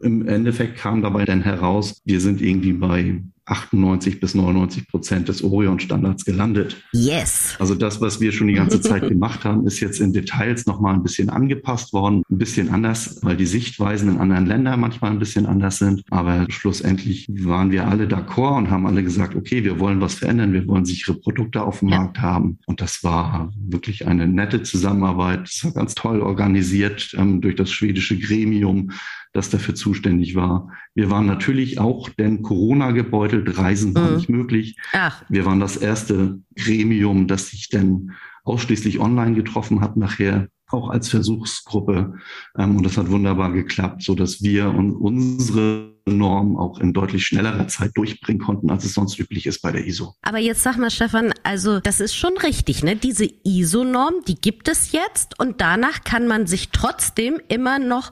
Im 0.00 0.26
Endeffekt 0.26 0.78
kam 0.78 1.02
dabei 1.02 1.26
dann 1.26 1.42
heraus, 1.42 2.00
wir 2.06 2.20
sind 2.20 2.40
irgendwie 2.40 2.72
bei 2.72 3.22
98 3.46 4.20
bis 4.20 4.34
99 4.34 4.88
Prozent 4.88 5.28
des 5.28 5.42
Orion-Standards 5.42 6.24
gelandet. 6.24 6.82
Yes. 6.92 7.56
Also 7.58 7.74
das, 7.74 8.00
was 8.00 8.20
wir 8.20 8.32
schon 8.32 8.46
die 8.46 8.54
ganze 8.54 8.80
Zeit 8.80 9.08
gemacht 9.08 9.44
haben, 9.44 9.66
ist 9.66 9.80
jetzt 9.80 10.00
in 10.00 10.12
Details 10.12 10.66
nochmal 10.66 10.94
ein 10.94 11.02
bisschen 11.02 11.28
angepasst 11.28 11.92
worden, 11.92 12.22
ein 12.30 12.38
bisschen 12.38 12.70
anders, 12.70 13.18
weil 13.22 13.36
die 13.36 13.46
Sichtweisen 13.46 14.08
in 14.08 14.18
anderen 14.18 14.46
Ländern 14.46 14.80
manchmal 14.80 15.10
ein 15.10 15.18
bisschen 15.18 15.46
anders 15.46 15.78
sind. 15.78 16.02
Aber 16.10 16.46
schlussendlich 16.48 17.28
waren 17.30 17.70
wir 17.70 17.86
alle 17.86 18.06
d'accord 18.06 18.56
und 18.56 18.70
haben 18.70 18.86
alle 18.86 19.02
gesagt, 19.02 19.34
okay, 19.34 19.62
wir 19.64 19.78
wollen 19.78 20.00
was 20.00 20.14
verändern, 20.14 20.52
wir 20.52 20.66
wollen 20.66 20.86
sichere 20.86 21.14
Produkte 21.14 21.62
auf 21.62 21.80
dem 21.80 21.88
ja. 21.88 21.98
Markt 21.98 22.20
haben. 22.20 22.58
Und 22.66 22.80
das 22.80 23.04
war 23.04 23.52
wirklich 23.56 24.06
eine 24.06 24.26
nette 24.26 24.62
Zusammenarbeit. 24.62 25.42
Das 25.42 25.64
war 25.64 25.72
ganz 25.72 25.94
toll 25.94 26.20
organisiert 26.20 27.14
ähm, 27.18 27.40
durch 27.40 27.56
das 27.56 27.70
schwedische 27.70 28.18
Gremium 28.18 28.90
das 29.34 29.50
dafür 29.50 29.74
zuständig 29.74 30.34
war. 30.36 30.68
Wir 30.94 31.10
waren 31.10 31.26
natürlich 31.26 31.78
auch 31.78 32.08
denn 32.08 32.42
Corona-Gebäude 32.42 33.34
verseuchelt, 33.34 33.58
Reisen 33.58 33.94
war 33.94 34.10
mhm. 34.10 34.16
nicht 34.16 34.28
möglich. 34.28 34.76
Ach. 34.92 35.22
Wir 35.28 35.44
waren 35.44 35.60
das 35.60 35.76
erste 35.76 36.40
Gremium, 36.56 37.26
das 37.26 37.48
sich 37.48 37.68
denn 37.68 38.12
ausschließlich 38.44 39.00
online 39.00 39.34
getroffen 39.34 39.80
hat 39.80 39.96
nachher 39.96 40.48
auch 40.70 40.90
als 40.90 41.08
Versuchsgruppe. 41.08 42.14
Ähm, 42.58 42.76
und 42.76 42.84
das 42.84 42.96
hat 42.96 43.10
wunderbar 43.10 43.52
geklappt, 43.52 44.02
so 44.02 44.14
dass 44.14 44.42
wir 44.42 44.68
und 44.70 44.92
unsere 44.92 45.94
Norm 46.06 46.56
auch 46.56 46.80
in 46.80 46.92
deutlich 46.92 47.24
schnellerer 47.26 47.68
Zeit 47.68 47.92
durchbringen 47.94 48.42
konnten, 48.42 48.70
als 48.70 48.84
es 48.84 48.92
sonst 48.92 49.18
üblich 49.18 49.46
ist 49.46 49.62
bei 49.62 49.72
der 49.72 49.86
ISO. 49.86 50.14
Aber 50.22 50.38
jetzt 50.38 50.62
sag 50.62 50.76
mal, 50.76 50.90
Stefan, 50.90 51.32
also 51.42 51.80
das 51.80 52.00
ist 52.00 52.14
schon 52.14 52.36
richtig, 52.38 52.82
ne? 52.82 52.96
Diese 52.96 53.26
ISO-Norm, 53.44 54.14
die 54.26 54.34
gibt 54.34 54.68
es 54.68 54.92
jetzt 54.92 55.38
und 55.38 55.60
danach 55.60 56.04
kann 56.04 56.26
man 56.26 56.46
sich 56.46 56.70
trotzdem 56.70 57.40
immer 57.48 57.78
noch 57.78 58.10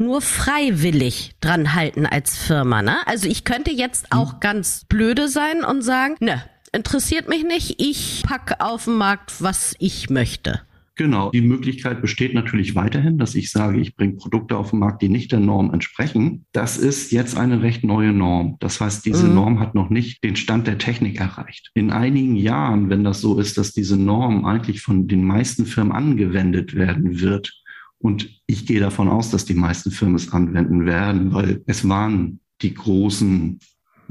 nur 0.00 0.20
freiwillig 0.20 1.32
dran 1.40 1.74
halten 1.74 2.06
als 2.06 2.36
Firma, 2.36 2.82
ne? 2.82 2.96
Also 3.06 3.28
ich 3.28 3.44
könnte 3.44 3.70
jetzt 3.70 4.10
auch 4.10 4.32
hm. 4.32 4.40
ganz 4.40 4.84
blöde 4.88 5.28
sein 5.28 5.62
und 5.64 5.82
sagen, 5.82 6.16
ne, 6.20 6.42
interessiert 6.72 7.28
mich 7.28 7.44
nicht, 7.44 7.76
ich 7.78 8.22
packe 8.26 8.60
auf 8.60 8.84
den 8.84 8.94
Markt, 8.94 9.42
was 9.42 9.76
ich 9.78 10.10
möchte. 10.10 10.62
Genau, 11.00 11.30
die 11.30 11.40
Möglichkeit 11.40 12.02
besteht 12.02 12.34
natürlich 12.34 12.74
weiterhin, 12.74 13.16
dass 13.16 13.34
ich 13.34 13.50
sage, 13.50 13.80
ich 13.80 13.96
bringe 13.96 14.16
Produkte 14.16 14.58
auf 14.58 14.68
den 14.68 14.80
Markt, 14.80 15.00
die 15.00 15.08
nicht 15.08 15.32
der 15.32 15.40
Norm 15.40 15.72
entsprechen. 15.72 16.44
Das 16.52 16.76
ist 16.76 17.10
jetzt 17.10 17.38
eine 17.38 17.62
recht 17.62 17.84
neue 17.84 18.12
Norm. 18.12 18.56
Das 18.60 18.82
heißt, 18.82 19.06
diese 19.06 19.26
mhm. 19.26 19.34
Norm 19.34 19.60
hat 19.60 19.74
noch 19.74 19.88
nicht 19.88 20.22
den 20.22 20.36
Stand 20.36 20.66
der 20.66 20.76
Technik 20.76 21.18
erreicht. 21.18 21.70
In 21.72 21.90
einigen 21.90 22.36
Jahren, 22.36 22.90
wenn 22.90 23.02
das 23.02 23.22
so 23.22 23.38
ist, 23.38 23.56
dass 23.56 23.72
diese 23.72 23.96
Norm 23.96 24.44
eigentlich 24.44 24.82
von 24.82 25.08
den 25.08 25.24
meisten 25.24 25.64
Firmen 25.64 25.92
angewendet 25.92 26.74
werden 26.74 27.20
wird, 27.20 27.59
und 28.00 28.40
ich 28.46 28.66
gehe 28.66 28.80
davon 28.80 29.08
aus, 29.08 29.30
dass 29.30 29.44
die 29.44 29.54
meisten 29.54 29.90
Firmen 29.90 30.16
es 30.16 30.32
anwenden 30.32 30.86
werden, 30.86 31.34
weil 31.34 31.62
es 31.66 31.88
waren 31.88 32.40
die 32.62 32.74
Großen 32.74 33.58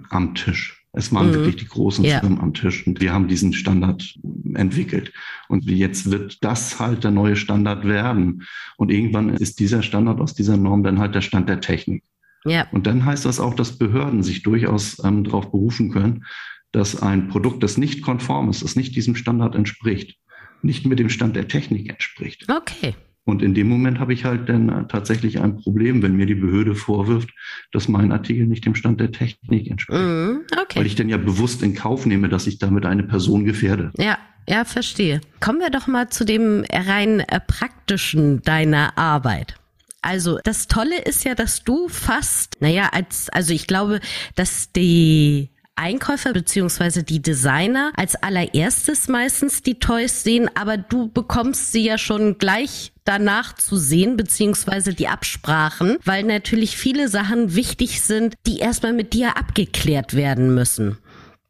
am 0.09 0.35
Tisch. 0.35 0.85
Es 0.91 1.13
waren 1.13 1.27
mhm. 1.27 1.33
wirklich 1.33 1.55
die 1.57 1.67
großen 1.67 2.03
ja. 2.03 2.19
Firmen 2.19 2.39
am 2.39 2.53
Tisch 2.53 2.85
und 2.87 2.99
wir 2.99 3.13
haben 3.13 3.27
diesen 3.27 3.53
Standard 3.53 4.15
entwickelt. 4.55 5.13
Und 5.47 5.65
jetzt 5.65 6.09
wird 6.09 6.43
das 6.43 6.79
halt 6.79 7.03
der 7.03 7.11
neue 7.11 7.35
Standard 7.35 7.85
werden. 7.85 8.43
Und 8.77 8.91
irgendwann 8.91 9.29
ist 9.29 9.59
dieser 9.59 9.83
Standard 9.83 10.19
aus 10.19 10.33
dieser 10.33 10.57
Norm 10.57 10.83
dann 10.83 10.99
halt 10.99 11.13
der 11.13 11.21
Stand 11.21 11.47
der 11.47 11.61
Technik. 11.61 12.03
Ja. 12.45 12.67
Und 12.71 12.87
dann 12.87 13.05
heißt 13.05 13.25
das 13.25 13.39
auch, 13.39 13.53
dass 13.53 13.77
Behörden 13.77 14.23
sich 14.23 14.41
durchaus 14.41 15.03
ähm, 15.03 15.23
darauf 15.23 15.51
berufen 15.51 15.91
können, 15.91 16.25
dass 16.71 17.01
ein 17.01 17.27
Produkt, 17.27 17.61
das 17.61 17.77
nicht 17.77 18.01
konform 18.01 18.49
ist, 18.49 18.63
das 18.63 18.75
nicht 18.75 18.95
diesem 18.95 19.15
Standard 19.15 19.55
entspricht, 19.55 20.17
nicht 20.61 20.85
mit 20.85 20.99
dem 20.99 21.09
Stand 21.09 21.35
der 21.35 21.47
Technik 21.47 21.89
entspricht. 21.89 22.47
Okay. 22.49 22.95
Und 23.29 23.41
in 23.41 23.53
dem 23.53 23.69
Moment 23.69 23.99
habe 23.99 24.13
ich 24.13 24.25
halt 24.25 24.49
dann 24.49 24.87
tatsächlich 24.89 25.39
ein 25.39 25.57
Problem, 25.57 26.01
wenn 26.01 26.15
mir 26.15 26.25
die 26.25 26.35
Behörde 26.35 26.75
vorwirft, 26.75 27.29
dass 27.71 27.87
mein 27.87 28.11
Artikel 28.11 28.47
nicht 28.47 28.65
dem 28.65 28.75
Stand 28.75 28.99
der 28.99 29.11
Technik 29.11 29.69
entspricht. 29.69 30.01
Mm, 30.01 30.41
okay. 30.61 30.79
Weil 30.79 30.85
ich 30.85 30.95
dann 30.95 31.09
ja 31.09 31.17
bewusst 31.17 31.63
in 31.63 31.75
Kauf 31.75 32.05
nehme, 32.05 32.29
dass 32.29 32.47
ich 32.47 32.59
damit 32.59 32.85
eine 32.85 33.03
Person 33.03 33.45
gefährde. 33.45 33.91
Ja, 33.97 34.17
ja, 34.47 34.65
verstehe. 34.65 35.21
Kommen 35.39 35.59
wir 35.59 35.69
doch 35.69 35.87
mal 35.87 36.09
zu 36.09 36.25
dem 36.25 36.65
rein 36.71 37.19
äh, 37.19 37.39
praktischen 37.39 38.41
deiner 38.41 38.97
Arbeit. 38.97 39.55
Also 40.01 40.39
das 40.43 40.67
Tolle 40.67 40.99
ist 41.01 41.23
ja, 41.23 41.35
dass 41.35 41.63
du 41.63 41.87
fast, 41.89 42.61
naja, 42.61 42.89
als, 42.91 43.29
also 43.29 43.53
ich 43.53 43.67
glaube, 43.67 43.99
dass 44.35 44.71
die 44.71 45.49
Einkäufer 45.79 46.33
beziehungsweise 46.33 47.03
die 47.03 47.21
Designer 47.21 47.91
als 47.95 48.15
allererstes 48.15 49.07
meistens 49.07 49.63
die 49.63 49.79
Toys 49.79 50.23
sehen, 50.23 50.49
aber 50.55 50.77
du 50.77 51.09
bekommst 51.09 51.71
sie 51.71 51.85
ja 51.85 51.97
schon 51.97 52.37
gleich 52.37 52.91
danach 53.05 53.55
zu 53.55 53.77
sehen, 53.77 54.17
beziehungsweise 54.17 54.93
die 54.93 55.07
Absprachen, 55.07 55.97
weil 56.05 56.23
natürlich 56.23 56.77
viele 56.77 57.07
Sachen 57.07 57.55
wichtig 57.55 58.01
sind, 58.01 58.35
die 58.45 58.59
erstmal 58.59 58.93
mit 58.93 59.13
dir 59.13 59.37
abgeklärt 59.37 60.15
werden 60.15 60.53
müssen. 60.53 60.97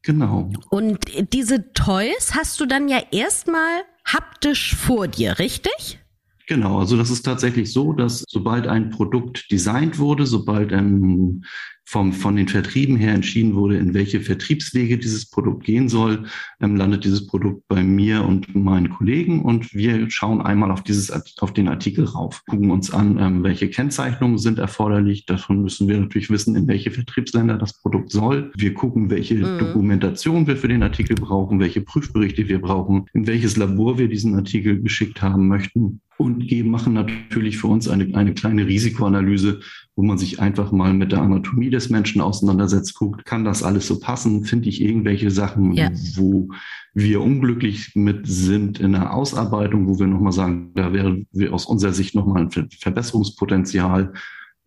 Genau. 0.03 0.49
Und 0.69 0.99
diese 1.33 1.73
Toys 1.73 2.31
hast 2.33 2.59
du 2.59 2.65
dann 2.65 2.87
ja 2.87 3.01
erstmal 3.11 3.81
haptisch 4.05 4.75
vor 4.75 5.07
dir, 5.07 5.39
richtig? 5.39 5.99
Genau, 6.47 6.79
also 6.79 6.97
das 6.97 7.11
ist 7.11 7.23
tatsächlich 7.23 7.71
so, 7.71 7.93
dass 7.93 8.23
sobald 8.27 8.65
ein 8.65 8.89
Produkt 8.89 9.51
designt 9.51 9.99
wurde, 9.99 10.25
sobald 10.25 10.73
ein 10.73 11.45
vom, 11.89 12.13
von 12.13 12.35
den 12.35 12.47
Vertrieben 12.47 12.97
her 12.97 13.15
entschieden 13.15 13.55
wurde, 13.55 13.77
in 13.77 13.95
welche 13.95 14.21
Vertriebswege 14.21 14.99
dieses 14.99 15.27
Produkt 15.27 15.63
gehen 15.63 15.89
soll, 15.89 16.25
ähm, 16.61 16.75
landet 16.75 17.03
dieses 17.03 17.25
Produkt 17.25 17.67
bei 17.67 17.81
mir 17.81 18.23
und 18.23 18.53
meinen 18.53 18.91
Kollegen 18.91 19.41
und 19.41 19.73
wir 19.73 20.07
schauen 20.11 20.39
einmal 20.39 20.69
auf 20.69 20.83
dieses, 20.83 21.09
auf 21.41 21.51
den 21.51 21.67
Artikel 21.67 22.05
rauf, 22.05 22.43
gucken 22.45 22.69
uns 22.69 22.91
an, 22.91 23.17
ähm, 23.17 23.43
welche 23.43 23.71
Kennzeichnungen 23.71 24.37
sind 24.37 24.59
erforderlich. 24.59 25.25
Davon 25.25 25.63
müssen 25.63 25.87
wir 25.87 25.99
natürlich 25.99 26.29
wissen, 26.29 26.55
in 26.55 26.67
welche 26.67 26.91
Vertriebsländer 26.91 27.57
das 27.57 27.81
Produkt 27.81 28.11
soll. 28.11 28.51
Wir 28.55 28.75
gucken, 28.75 29.09
welche 29.09 29.33
mhm. 29.33 29.57
Dokumentation 29.57 30.45
wir 30.45 30.57
für 30.57 30.67
den 30.67 30.83
Artikel 30.83 31.15
brauchen, 31.15 31.59
welche 31.59 31.81
Prüfberichte 31.81 32.47
wir 32.47 32.61
brauchen, 32.61 33.07
in 33.13 33.25
welches 33.25 33.57
Labor 33.57 33.97
wir 33.97 34.09
diesen 34.09 34.35
Artikel 34.35 34.79
geschickt 34.79 35.23
haben 35.23 35.47
möchten 35.47 36.01
und 36.19 36.47
geben, 36.47 36.69
machen 36.69 36.93
natürlich 36.93 37.57
für 37.57 37.67
uns 37.67 37.87
eine, 37.87 38.13
eine 38.13 38.33
kleine 38.33 38.67
Risikoanalyse, 38.67 39.61
wo 39.95 40.03
man 40.03 40.17
sich 40.17 40.41
einfach 40.41 40.73
mal 40.73 40.93
mit 40.93 41.13
der 41.13 41.21
Anatomie 41.21 41.69
des 41.69 41.89
Menschen 41.89 42.19
auseinandersetzt, 42.19 42.93
guckt, 42.95 43.23
kann 43.23 43.45
das 43.45 43.63
alles 43.63 43.87
so 43.87 44.01
passen? 44.01 44.43
Finde 44.43 44.67
ich 44.67 44.81
irgendwelche 44.81 45.31
Sachen, 45.31 45.71
ja. 45.71 45.89
wo 46.15 46.49
wir 46.93 47.21
unglücklich 47.21 47.95
mit 47.95 48.27
sind 48.27 48.81
in 48.81 48.91
der 48.91 49.13
Ausarbeitung, 49.13 49.87
wo 49.87 49.97
wir 49.97 50.07
nochmal 50.07 50.33
sagen, 50.33 50.71
da 50.75 50.91
wäre 50.91 51.25
aus 51.51 51.65
unserer 51.65 51.93
Sicht 51.93 52.15
nochmal 52.15 52.41
ein 52.43 52.69
Verbesserungspotenzial. 52.81 54.11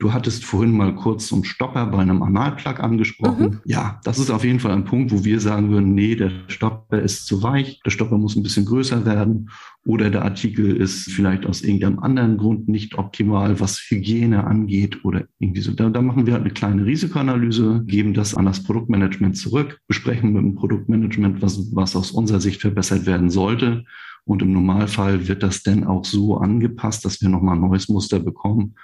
Du 0.03 0.13
hattest 0.13 0.45
vorhin 0.45 0.77
mal 0.77 0.97
kurz 0.97 1.29
zum 1.29 1.45
Stopper 1.45 1.87
bei 1.87 1.99
einem 1.99 2.25
Analplug 2.25 2.81
angesprochen. 2.81 3.45
Mhm. 3.45 3.61
Ja, 3.65 4.01
das 4.03 4.19
ist 4.19 4.31
auf 4.31 4.43
jeden 4.43 4.59
Fall 4.59 4.73
ein 4.73 4.85
Punkt, 4.85 5.13
wo 5.13 5.25
wir 5.25 5.39
sagen 5.39 5.71
würden, 5.71 5.95
nee, 5.95 6.17
der 6.17 6.33
Stopper 6.49 6.99
ist 6.99 7.25
zu 7.25 7.45
weich, 7.45 7.81
der 7.87 7.93
Stopper 7.93 8.19
muss 8.19 8.35
ein 8.35 8.43
bisschen 8.43 8.65
größer 8.65 9.07
werden 9.07 9.49
oder 9.85 10.11
der 10.11 10.25
Artikel 10.25 10.77
ist 10.77 11.09
vielleicht 11.13 11.47
aus 11.47 11.63
irgendeinem 11.63 12.01
anderen 12.01 12.37
Grund 12.37 12.69
nicht 12.69 12.99
optimal, 12.99 13.61
was 13.61 13.79
Hygiene 13.79 14.43
angeht 14.43 15.05
oder 15.05 15.23
irgendwie 15.39 15.61
so. 15.61 15.71
Da, 15.71 15.89
da 15.89 16.03
machen 16.03 16.27
wir 16.27 16.33
halt 16.33 16.43
eine 16.43 16.53
kleine 16.53 16.85
Risikoanalyse, 16.85 17.85
geben 17.87 18.13
das 18.13 18.35
an 18.35 18.47
das 18.47 18.65
Produktmanagement 18.65 19.37
zurück, 19.37 19.79
besprechen 19.87 20.33
mit 20.33 20.43
dem 20.43 20.57
Produktmanagement, 20.57 21.43
was, 21.43 21.73
was 21.77 21.95
aus 21.95 22.11
unserer 22.11 22.41
Sicht 22.41 22.61
verbessert 22.61 23.07
werden 23.07 23.31
sollte. 23.31 23.85
Und 24.25 24.43
im 24.43 24.53
Normalfall 24.53 25.29
wird 25.29 25.45
das 25.45 25.63
dann 25.63 25.85
auch 25.85 26.05
so 26.05 26.39
angepasst, 26.39 27.05
dass 27.05 27.23
wir 27.23 27.29
nochmal 27.29 27.55
ein 27.55 27.61
neues 27.61 27.89
Muster 27.89 28.19
bekommen 28.19 28.75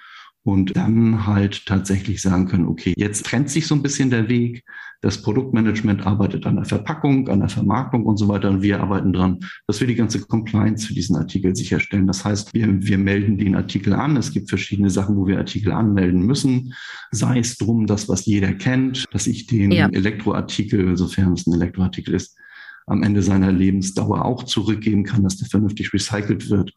und 0.49 0.79
dann 0.79 1.27
halt 1.27 1.67
tatsächlich 1.67 2.23
sagen 2.23 2.47
können, 2.47 2.69
okay, 2.69 2.95
jetzt 2.97 3.27
trennt 3.27 3.51
sich 3.51 3.67
so 3.67 3.75
ein 3.75 3.83
bisschen 3.83 4.09
der 4.09 4.31
Weg. 4.31 4.65
Das 5.03 5.21
Produktmanagement 5.21 6.07
arbeitet 6.07 6.47
an 6.47 6.57
der 6.57 6.65
Verpackung, 6.65 7.29
an 7.29 7.41
der 7.41 7.51
Vermarktung 7.51 8.07
und 8.07 8.17
so 8.17 8.29
weiter 8.29 8.49
und 8.49 8.63
wir 8.63 8.81
arbeiten 8.81 9.13
dran, 9.13 9.41
dass 9.67 9.79
wir 9.79 9.87
die 9.87 9.95
ganze 9.95 10.21
Compliance 10.23 10.87
für 10.87 10.95
diesen 10.95 11.17
Artikel 11.17 11.55
sicherstellen. 11.55 12.07
Das 12.07 12.25
heißt, 12.25 12.55
wir, 12.55 12.67
wir 12.67 12.97
melden 12.97 13.37
den 13.37 13.57
Artikel 13.57 13.93
an. 13.93 14.17
Es 14.17 14.33
gibt 14.33 14.49
verschiedene 14.49 14.89
Sachen, 14.89 15.17
wo 15.19 15.27
wir 15.27 15.37
Artikel 15.37 15.71
anmelden 15.71 16.23
müssen. 16.23 16.73
Sei 17.11 17.41
es 17.41 17.59
drum, 17.59 17.87
das, 17.87 18.09
was 18.09 18.25
jeder 18.25 18.55
kennt, 18.55 19.05
dass 19.11 19.27
ich 19.27 19.49
den 19.49 19.71
ja. 19.71 19.91
Elektroartikel, 19.91 20.97
sofern 20.97 21.35
es 21.35 21.47
ein 21.47 21.53
Elektroartikel 21.53 22.15
ist, 22.15 22.39
am 22.87 23.03
Ende 23.03 23.21
seiner 23.23 23.53
Lebensdauer 23.53 24.25
auch 24.25 24.45
zurückgeben 24.45 25.05
kann, 25.05 25.25
dass 25.25 25.37
der 25.37 25.49
vernünftig 25.49 25.93
recycelt 25.93 26.49
wird 26.49 26.73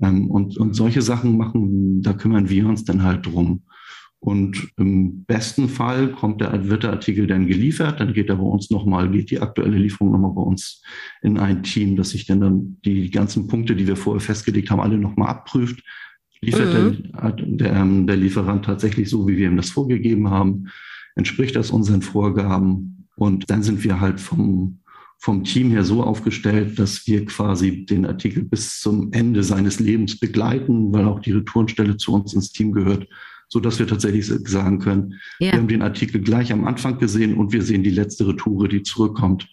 ähm, 0.00 0.30
und, 0.30 0.56
und 0.56 0.74
solche 0.74 1.02
Sachen 1.02 1.36
machen, 1.36 2.02
da 2.02 2.12
kümmern 2.12 2.48
wir 2.48 2.66
uns 2.66 2.84
dann 2.84 3.02
halt 3.02 3.26
drum. 3.26 3.62
Und 4.22 4.68
im 4.76 5.24
besten 5.24 5.70
Fall 5.70 6.12
kommt 6.12 6.42
der, 6.42 6.68
wird 6.68 6.82
der 6.82 6.90
Artikel 6.90 7.26
dann 7.26 7.46
geliefert, 7.46 8.00
dann 8.00 8.12
geht 8.12 8.28
er 8.28 8.36
bei 8.36 8.44
uns 8.44 8.70
nochmal, 8.70 9.10
geht 9.10 9.30
die 9.30 9.40
aktuelle 9.40 9.78
Lieferung 9.78 10.12
nochmal 10.12 10.32
bei 10.32 10.42
uns 10.42 10.82
in 11.22 11.38
ein 11.38 11.62
Team, 11.62 11.96
dass 11.96 12.10
sich 12.10 12.26
dann, 12.26 12.42
dann 12.42 12.76
die 12.84 13.10
ganzen 13.10 13.46
Punkte, 13.46 13.74
die 13.74 13.86
wir 13.86 13.96
vorher 13.96 14.20
festgelegt 14.20 14.70
haben, 14.70 14.80
alle 14.80 14.98
nochmal 14.98 15.30
abprüft. 15.30 15.82
Liefert 16.42 16.74
mhm. 16.74 17.12
der, 17.12 17.32
der, 17.32 17.72
ähm, 17.76 18.06
der 18.06 18.16
Lieferant 18.16 18.66
tatsächlich 18.66 19.08
so, 19.08 19.26
wie 19.26 19.38
wir 19.38 19.48
ihm 19.48 19.56
das 19.56 19.70
vorgegeben 19.70 20.28
haben? 20.28 20.68
Entspricht 21.14 21.56
das 21.56 21.70
unseren 21.70 22.02
Vorgaben? 22.02 23.06
Und 23.16 23.50
dann 23.50 23.62
sind 23.62 23.84
wir 23.84 24.00
halt 24.00 24.20
vom, 24.20 24.79
vom 25.20 25.44
Team 25.44 25.70
her 25.70 25.84
so 25.84 26.02
aufgestellt, 26.02 26.78
dass 26.78 27.06
wir 27.06 27.26
quasi 27.26 27.84
den 27.84 28.06
Artikel 28.06 28.42
bis 28.42 28.80
zum 28.80 29.12
Ende 29.12 29.42
seines 29.42 29.78
Lebens 29.78 30.18
begleiten, 30.18 30.92
weil 30.92 31.04
auch 31.04 31.20
die 31.20 31.32
Retourenstelle 31.32 31.98
zu 31.98 32.14
uns 32.14 32.32
ins 32.32 32.52
Team 32.52 32.72
gehört, 32.72 33.06
so 33.46 33.60
dass 33.60 33.78
wir 33.78 33.86
tatsächlich 33.86 34.26
sagen 34.26 34.78
können, 34.78 35.20
ja. 35.38 35.52
wir 35.52 35.58
haben 35.58 35.68
den 35.68 35.82
Artikel 35.82 36.22
gleich 36.22 36.52
am 36.52 36.66
Anfang 36.66 36.98
gesehen 36.98 37.34
und 37.34 37.52
wir 37.52 37.62
sehen 37.62 37.82
die 37.82 37.90
letzte 37.90 38.26
Retoure, 38.28 38.68
die 38.68 38.82
zurückkommt 38.82 39.46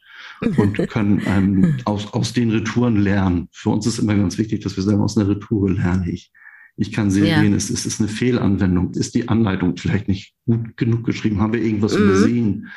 und 0.56 0.78
können 0.90 1.22
ähm, 1.26 1.78
aus, 1.84 2.14
aus 2.14 2.32
den 2.32 2.50
Retouren 2.52 2.96
lernen. 2.96 3.50
Für 3.52 3.72
uns 3.72 3.86
ist 3.86 4.00
immer 4.00 4.16
ganz 4.16 4.38
wichtig, 4.38 4.62
dass 4.62 4.78
wir 4.78 4.84
sagen, 4.84 5.02
aus 5.02 5.18
einer 5.18 5.28
Retoure 5.28 5.72
lerne 5.72 6.10
ich. 6.10 6.32
Ich 6.78 6.94
kann 6.94 7.12
sehen, 7.12 7.26
ja. 7.26 7.44
es, 7.58 7.70
ist, 7.70 7.80
es 7.80 7.86
ist 7.94 8.00
eine 8.00 8.08
Fehlanwendung, 8.08 8.92
ist 8.92 9.16
die 9.16 9.28
Anleitung 9.28 9.76
vielleicht 9.76 10.08
nicht 10.08 10.34
gut 10.46 10.78
genug 10.78 11.04
geschrieben, 11.04 11.42
haben 11.42 11.52
wir 11.52 11.62
irgendwas 11.62 11.98
mhm. 11.98 12.04
übersehen 12.06 12.68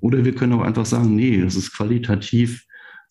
oder 0.00 0.24
wir 0.24 0.34
können 0.34 0.52
auch 0.54 0.62
einfach 0.62 0.86
sagen, 0.86 1.14
nee, 1.16 1.40
das 1.40 1.56
ist 1.56 1.72
qualitativ 1.72 2.64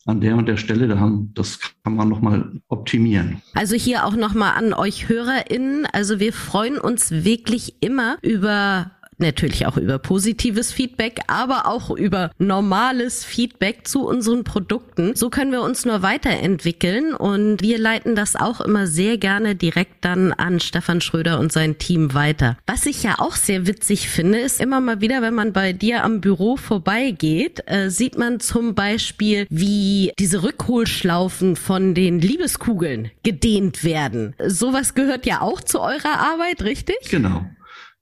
an 0.05 0.21
der 0.21 0.35
und 0.37 0.47
der 0.47 0.57
Stelle, 0.57 0.87
da 0.87 0.99
haben, 0.99 1.31
das 1.33 1.59
kann 1.83 1.95
man 1.95 2.07
nochmal 2.07 2.61
optimieren. 2.69 3.41
Also 3.55 3.75
hier 3.75 4.05
auch 4.05 4.15
nochmal 4.15 4.53
an 4.55 4.73
euch 4.73 5.09
HörerInnen. 5.09 5.85
Also 5.91 6.19
wir 6.21 6.31
freuen 6.31 6.77
uns 6.77 7.11
wirklich 7.11 7.81
immer 7.81 8.17
über 8.21 8.91
natürlich 9.17 9.65
auch 9.65 9.77
über 9.77 9.99
positives 9.99 10.71
Feedback, 10.71 11.21
aber 11.27 11.67
auch 11.67 11.89
über 11.89 12.31
normales 12.37 13.23
Feedback 13.23 13.87
zu 13.87 14.05
unseren 14.07 14.43
Produkten. 14.43 15.15
So 15.15 15.29
können 15.29 15.51
wir 15.51 15.61
uns 15.61 15.85
nur 15.85 16.01
weiterentwickeln 16.01 17.13
und 17.13 17.61
wir 17.61 17.77
leiten 17.77 18.15
das 18.15 18.35
auch 18.35 18.61
immer 18.61 18.87
sehr 18.87 19.17
gerne 19.17 19.55
direkt 19.55 20.05
dann 20.05 20.33
an 20.33 20.59
Stefan 20.59 21.01
Schröder 21.01 21.39
und 21.39 21.51
sein 21.51 21.77
Team 21.77 22.13
weiter. 22.13 22.57
Was 22.67 22.85
ich 22.85 23.03
ja 23.03 23.15
auch 23.19 23.35
sehr 23.35 23.67
witzig 23.67 24.09
finde, 24.09 24.39
ist 24.39 24.61
immer 24.61 24.79
mal 24.79 25.01
wieder, 25.01 25.21
wenn 25.21 25.33
man 25.33 25.53
bei 25.53 25.73
dir 25.73 26.03
am 26.03 26.21
Büro 26.21 26.57
vorbeigeht, 26.57 27.63
äh, 27.65 27.89
sieht 27.89 28.17
man 28.17 28.39
zum 28.39 28.75
Beispiel, 28.75 29.47
wie 29.49 30.11
diese 30.19 30.43
Rückholschlaufen 30.43 31.55
von 31.55 31.93
den 31.93 32.19
Liebeskugeln 32.19 33.11
gedehnt 33.23 33.83
werden. 33.83 34.35
Sowas 34.45 34.93
gehört 34.93 35.25
ja 35.25 35.41
auch 35.41 35.61
zu 35.61 35.79
eurer 35.79 36.19
Arbeit, 36.19 36.63
richtig? 36.63 36.97
Genau. 37.09 37.45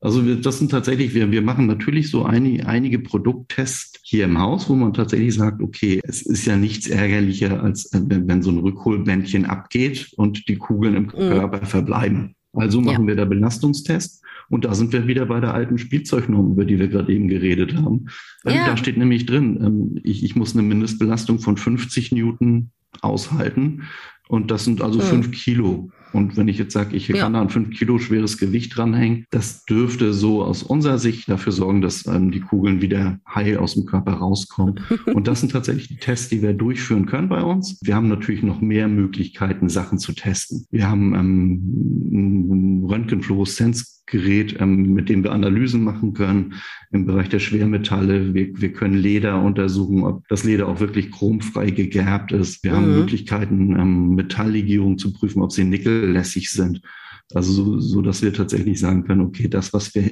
Also 0.06 0.24
wir, 0.24 0.36
das 0.36 0.60
sind 0.60 0.70
tatsächlich, 0.70 1.16
wir, 1.16 1.32
wir 1.32 1.42
machen 1.42 1.66
natürlich 1.66 2.12
so 2.12 2.26
einige, 2.26 2.68
einige 2.68 3.00
Produkttests 3.00 4.02
hier 4.04 4.26
im 4.26 4.38
Haus, 4.38 4.70
wo 4.70 4.76
man 4.76 4.94
tatsächlich 4.94 5.34
sagt, 5.34 5.64
okay, 5.64 6.00
es 6.04 6.22
ist 6.22 6.46
ja 6.46 6.58
nichts 6.58 6.86
ärgerlicher, 6.86 7.64
als 7.64 7.92
äh, 7.92 8.02
wenn, 8.06 8.28
wenn 8.28 8.44
so 8.44 8.52
ein 8.52 8.60
Rückholbändchen 8.60 9.46
abgeht 9.46 10.14
und 10.16 10.48
die 10.48 10.58
Kugeln 10.58 10.96
im 10.96 11.04
mhm. 11.06 11.10
Körper 11.10 11.62
mhm. 11.62 11.66
verbleiben. 11.66 12.36
Also 12.54 12.82
machen 12.82 13.06
ja. 13.06 13.08
wir 13.08 13.16
da 13.16 13.26
Belastungstest. 13.26 14.22
Und 14.48 14.66
da 14.66 14.76
sind 14.76 14.94
wir 14.94 15.08
wieder 15.08 15.26
bei 15.26 15.40
der 15.40 15.56
alten 15.56 15.80
Spielzeugnorm, 15.80 16.52
über 16.52 16.66
die 16.66 16.78
wir 16.78 16.88
gerade 16.88 17.12
eben 17.12 17.28
geredet 17.28 17.76
haben. 17.76 18.06
Ähm, 18.46 18.58
ja. 18.58 18.68
Da 18.68 18.78
steht 18.78 18.98
nämlich 18.98 19.26
drin, 19.26 19.58
ähm, 19.60 20.02
ich, 20.04 20.24
ich 20.24 20.36
muss 20.36 20.54
eine 20.54 20.62
Mindestbelastung 20.62 21.40
von 21.40 21.58
50 21.58 22.12
Newton 22.12 22.70
aushalten. 23.02 23.86
Und 24.28 24.52
das 24.52 24.66
sind 24.66 24.84
also 24.84 25.00
mhm. 25.00 25.04
fünf 25.04 25.32
Kilo. 25.32 25.90
Und 26.14 26.38
wenn 26.38 26.48
ich 26.48 26.58
jetzt 26.58 26.74
sage, 26.74 26.96
ich 26.96 27.08
ja. 27.08 27.18
kann 27.18 27.34
da 27.34 27.42
ein 27.42 27.50
fünf 27.50 27.72
Kilo 27.72 28.00
schweres 28.00 28.38
Gewicht 28.38 28.78
dranhängen, 28.78 29.26
das 29.32 29.66
dürfte 29.66 30.14
so 30.14 30.44
aus 30.44 30.64
unserer 30.64 30.98
Sicht 30.98 31.30
dafür 31.30 31.52
sorgen, 31.52 31.82
dass 31.82 32.06
ähm, 32.08 32.32
die 32.32 32.40
Kugeln 32.40 32.82
wieder 32.82 33.20
heil 33.28 33.58
aus 33.58 33.74
dem 33.74 33.86
Körper 33.86 34.14
rauskommen. 34.14 34.80
Und 35.14 35.28
das 35.28 35.42
sind 35.42 35.52
tatsächlich 35.52 35.88
die 35.88 35.98
Tests, 35.98 36.30
die 36.30 36.42
wir 36.42 36.54
durchführen 36.54 37.06
können 37.06 37.30
bei 37.30 37.42
uns. 37.42 37.80
Wir 37.84 37.96
haben 37.96 38.08
natürlich 38.08 38.44
noch 38.44 38.62
mehr 38.62 38.88
Möglichkeiten, 38.88 39.70
Sachen 39.70 40.00
zu 40.00 40.14
testen. 40.14 40.66
Wir 40.72 40.90
haben 40.90 41.14
ähm, 41.16 42.84
ein 42.84 42.86
Röntgenfluoreszenz 42.86 43.96
Gerät, 44.08 44.58
ähm, 44.60 44.94
mit 44.94 45.10
dem 45.10 45.24
wir 45.24 45.32
Analysen 45.32 45.84
machen 45.84 46.14
können 46.14 46.54
im 46.92 47.08
Bereich 47.08 47.28
der 47.30 47.40
Schwermetalle. 47.40 48.36
Wir, 48.36 48.50
wir 48.62 48.72
können 48.72 48.94
Leder 48.94 49.42
untersuchen, 49.42 50.04
ob 50.04 50.28
das 50.28 50.44
Leder 50.44 50.68
auch 50.68 50.80
wirklich 50.80 51.12
chromfrei 51.12 51.72
gegerbt 51.72 52.32
ist. 52.32 52.64
Wir 52.64 52.72
mhm. 52.72 52.76
haben 52.76 53.00
Möglichkeiten, 53.00 53.76
ähm, 53.80 54.16
Metalllegierungen 54.16 55.00
zu 55.00 55.12
prüfen, 55.12 55.42
ob 55.42 55.52
sie 55.52 55.64
nickellässig 55.96 56.50
sind. 56.52 56.82
Also 57.34 57.52
so, 57.52 57.80
so, 57.80 58.02
dass 58.04 58.22
wir 58.22 58.34
tatsächlich 58.34 58.80
sagen 58.80 59.04
können, 59.04 59.22
okay, 59.22 59.48
das, 59.48 59.74
was 59.74 59.96
wir 59.96 60.12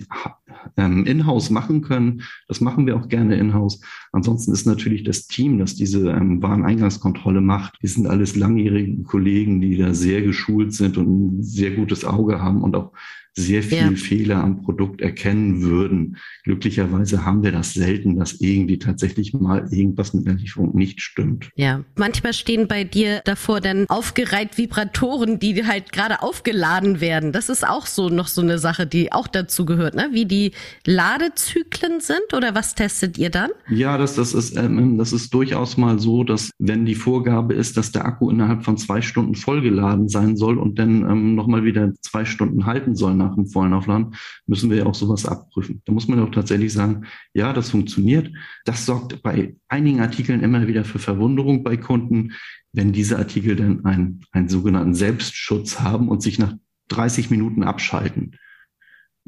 ähm, 0.77 1.05
in-house 1.05 1.51
machen 1.51 1.81
können, 1.81 2.23
das 2.47 2.59
machen 2.59 2.87
wir 2.87 2.97
auch 2.97 3.07
gerne 3.07 3.35
in-house. 3.35 3.81
Ansonsten 4.11 4.51
ist 4.51 4.65
natürlich 4.65 5.03
das 5.03 5.27
Team, 5.27 5.59
das 5.59 5.75
diese 5.75 6.09
ähm, 6.09 6.41
Wareneingangskontrolle 6.41 7.41
macht, 7.41 7.77
die 7.83 7.87
sind 7.87 8.07
alles 8.07 8.35
langjährige 8.35 9.03
Kollegen, 9.03 9.61
die 9.61 9.77
da 9.77 9.93
sehr 9.93 10.23
geschult 10.23 10.73
sind 10.73 10.97
und 10.97 11.37
ein 11.37 11.43
sehr 11.43 11.71
gutes 11.71 12.03
Auge 12.03 12.41
haben 12.41 12.63
und 12.63 12.75
auch 12.75 12.93
sehr 13.35 13.63
viel 13.63 13.77
ja. 13.77 13.95
Fehler 13.95 14.43
am 14.43 14.61
Produkt 14.61 15.01
erkennen 15.01 15.61
würden. 15.63 16.17
Glücklicherweise 16.43 17.25
haben 17.25 17.43
wir 17.43 17.51
das 17.51 17.73
selten, 17.73 18.17
dass 18.17 18.33
irgendwie 18.39 18.77
tatsächlich 18.77 19.33
mal 19.33 19.67
irgendwas 19.71 20.13
mit 20.13 20.27
der 20.27 20.35
Lieferung 20.35 20.75
nicht 20.75 21.01
stimmt. 21.01 21.49
Ja, 21.55 21.83
manchmal 21.95 22.33
stehen 22.33 22.67
bei 22.67 22.83
dir 22.83 23.21
davor 23.25 23.59
dann 23.59 23.87
aufgereiht 23.89 24.57
Vibratoren, 24.57 25.39
die 25.39 25.65
halt 25.65 25.91
gerade 25.91 26.21
aufgeladen 26.21 27.01
werden. 27.01 27.31
Das 27.31 27.49
ist 27.49 27.67
auch 27.67 27.87
so 27.87 28.09
noch 28.09 28.27
so 28.27 28.41
eine 28.41 28.59
Sache, 28.59 28.85
die 28.85 29.11
auch 29.11 29.27
dazu 29.27 29.65
gehört, 29.65 29.95
ne? 29.95 30.09
Wie 30.11 30.25
die 30.25 30.51
Ladezyklen 30.85 32.01
sind 32.01 32.33
oder 32.35 32.53
was 32.53 32.75
testet 32.75 33.17
ihr 33.17 33.29
dann? 33.29 33.49
Ja, 33.69 33.97
das, 33.97 34.15
das 34.15 34.33
ist, 34.33 34.55
ähm, 34.57 34.97
das 34.97 35.11
ist 35.11 35.33
durchaus 35.33 35.77
mal 35.77 35.97
so, 35.97 36.23
dass 36.23 36.51
wenn 36.59 36.85
die 36.85 36.95
Vorgabe 36.95 37.53
ist, 37.53 37.77
dass 37.77 37.91
der 37.91 38.05
Akku 38.05 38.29
innerhalb 38.29 38.63
von 38.63 38.77
zwei 38.77 39.01
Stunden 39.01 39.35
vollgeladen 39.35 40.07
sein 40.07 40.37
soll 40.37 40.57
und 40.59 40.77
dann 40.77 41.01
ähm, 41.09 41.35
nochmal 41.35 41.63
wieder 41.63 41.91
zwei 42.01 42.25
Stunden 42.25 42.65
halten 42.65 42.95
soll 42.95 43.22
nach 43.23 43.35
dem 43.35 43.47
vollen 43.47 43.73
Aufladen, 43.73 44.15
müssen 44.45 44.69
wir 44.69 44.77
ja 44.77 44.85
auch 44.85 44.95
sowas 44.95 45.25
abprüfen. 45.25 45.81
Da 45.85 45.93
muss 45.93 46.07
man 46.07 46.19
auch 46.19 46.31
tatsächlich 46.31 46.73
sagen, 46.73 47.05
ja, 47.33 47.53
das 47.53 47.71
funktioniert. 47.71 48.31
Das 48.65 48.85
sorgt 48.85 49.21
bei 49.23 49.55
einigen 49.67 50.01
Artikeln 50.01 50.41
immer 50.41 50.67
wieder 50.67 50.85
für 50.85 50.99
Verwunderung 50.99 51.63
bei 51.63 51.77
Kunden, 51.77 52.33
wenn 52.71 52.91
diese 52.91 53.17
Artikel 53.17 53.55
dann 53.55 53.85
einen, 53.85 54.21
einen 54.31 54.49
sogenannten 54.49 54.93
Selbstschutz 54.95 55.79
haben 55.79 56.09
und 56.09 56.21
sich 56.21 56.39
nach 56.39 56.53
30 56.89 57.29
Minuten 57.29 57.63
abschalten. 57.63 58.37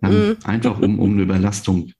Ähm. 0.01 0.37
Einfach 0.43 0.79
um, 0.79 0.99
um 0.99 1.13
eine 1.13 1.23
Überlastung 1.23 1.91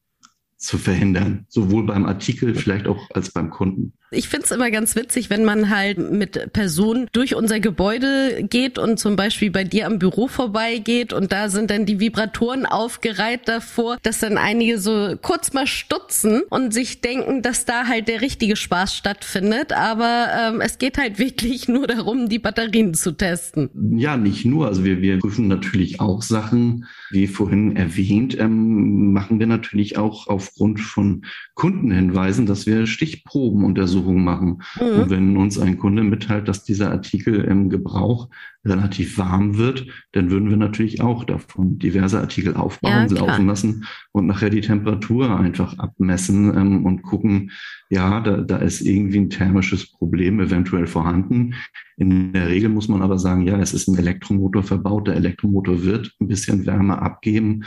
zu 0.57 0.77
verhindern, 0.77 1.45
sowohl 1.47 1.85
beim 1.85 2.05
Artikel 2.05 2.55
vielleicht 2.55 2.87
auch 2.87 3.09
als 3.11 3.31
beim 3.31 3.49
Kunden. 3.49 3.93
Ich 4.11 4.29
finde 4.29 4.45
es 4.45 4.51
immer 4.51 4.69
ganz 4.69 4.95
witzig, 4.95 5.31
wenn 5.31 5.43
man 5.43 5.69
halt 5.69 5.97
mit 5.97 6.53
Personen 6.53 7.07
durch 7.11 7.33
unser 7.33 7.59
Gebäude 7.59 8.45
geht 8.47 8.77
und 8.77 8.99
zum 8.99 9.15
Beispiel 9.15 9.49
bei 9.49 9.63
dir 9.63 9.87
am 9.87 9.97
Büro 9.97 10.27
vorbeigeht 10.27 11.11
und 11.11 11.31
da 11.31 11.49
sind 11.49 11.71
dann 11.71 11.87
die 11.87 11.99
Vibratoren 11.99 12.67
aufgereiht 12.67 13.47
davor, 13.47 13.97
dass 14.03 14.19
dann 14.19 14.37
einige 14.37 14.77
so 14.77 15.15
kurz 15.21 15.53
mal 15.53 15.65
stutzen 15.65 16.43
und 16.49 16.71
sich 16.71 17.01
denken, 17.01 17.41
dass 17.41 17.65
da 17.65 17.87
halt 17.87 18.07
der 18.07 18.21
richtige 18.21 18.55
Spaß 18.55 18.95
stattfindet. 18.95 19.73
Aber 19.73 20.27
ähm, 20.39 20.61
es 20.61 20.77
geht 20.77 20.99
halt 20.99 21.17
wirklich 21.19 21.67
nur 21.67 21.87
darum, 21.87 22.29
die 22.29 22.39
Batterien 22.39 22.93
zu 22.93 23.11
testen. 23.11 23.69
Ja, 23.97 24.17
nicht 24.17 24.45
nur. 24.45 24.67
Also 24.67 24.83
wir, 24.83 25.01
wir 25.01 25.17
prüfen 25.17 25.47
natürlich 25.47 25.99
auch 25.99 26.21
Sachen, 26.21 26.85
wie 27.09 27.25
vorhin 27.25 27.75
erwähnt, 27.75 28.37
ähm, 28.39 29.13
machen 29.13 29.39
wir 29.39 29.47
natürlich 29.47 29.97
auch 29.97 30.27
aufgrund 30.27 30.79
von 30.79 31.25
Kundenhinweisen, 31.55 32.45
dass 32.45 32.67
wir 32.67 32.85
Stichproben 32.85 33.63
untersuchen 33.63 33.94
Untersuchungen 33.95 34.23
machen. 34.23 34.61
Mhm. 34.79 34.99
Und 34.99 35.09
wenn 35.09 35.37
uns 35.37 35.59
ein 35.59 35.77
Kunde 35.77 36.03
mitteilt, 36.03 36.47
dass 36.47 36.63
dieser 36.63 36.91
Artikel 36.91 37.41
im 37.43 37.69
Gebrauch 37.69 38.29
relativ 38.63 39.17
warm 39.17 39.57
wird, 39.57 39.85
dann 40.11 40.31
würden 40.31 40.49
wir 40.49 40.57
natürlich 40.57 41.01
auch 41.01 41.23
davon 41.23 41.77
diverse 41.77 42.19
Artikel 42.19 42.55
aufbauen, 42.55 43.07
ja, 43.09 43.19
laufen 43.19 43.45
lassen 43.45 43.85
und 44.11 44.25
nachher 44.25 44.49
die 44.49 44.61
Temperatur 44.61 45.39
einfach 45.39 45.77
abmessen 45.77 46.55
ähm, 46.57 46.85
und 46.85 47.03
gucken, 47.03 47.51
ja, 47.89 48.19
da, 48.21 48.37
da 48.37 48.57
ist 48.57 48.81
irgendwie 48.81 49.19
ein 49.19 49.29
thermisches 49.29 49.91
Problem 49.91 50.39
eventuell 50.39 50.87
vorhanden. 50.87 51.53
In 51.97 52.33
der 52.33 52.47
Regel 52.47 52.69
muss 52.69 52.87
man 52.87 53.01
aber 53.01 53.19
sagen, 53.19 53.43
ja, 53.43 53.59
es 53.59 53.73
ist 53.73 53.87
ein 53.87 53.97
Elektromotor 53.97 54.63
verbaut. 54.63 55.07
Der 55.07 55.15
Elektromotor 55.15 55.83
wird 55.83 56.11
ein 56.19 56.27
bisschen 56.27 56.65
Wärme 56.65 57.01
abgeben. 57.01 57.63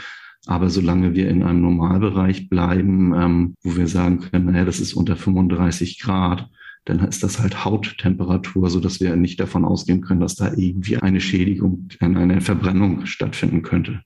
Aber 0.49 0.71
solange 0.71 1.13
wir 1.13 1.29
in 1.29 1.43
einem 1.43 1.61
Normalbereich 1.61 2.49
bleiben, 2.49 3.13
ähm, 3.13 3.53
wo 3.61 3.77
wir 3.77 3.87
sagen 3.87 4.19
können, 4.19 4.45
naja, 4.45 4.65
das 4.65 4.79
ist 4.79 4.95
unter 4.95 5.15
35 5.15 5.99
Grad, 5.99 6.49
dann 6.85 7.01
ist 7.01 7.21
das 7.21 7.39
halt 7.39 7.65
Hauttemperatur, 7.65 8.67
so 8.71 8.79
dass 8.79 8.99
wir 8.99 9.15
nicht 9.15 9.39
davon 9.39 9.63
ausgehen 9.63 10.01
können, 10.01 10.21
dass 10.21 10.33
da 10.33 10.51
irgendwie 10.55 10.97
eine 10.97 11.21
Schädigung, 11.21 11.87
eine 11.99 12.41
Verbrennung 12.41 13.05
stattfinden 13.05 13.61
könnte. 13.61 14.01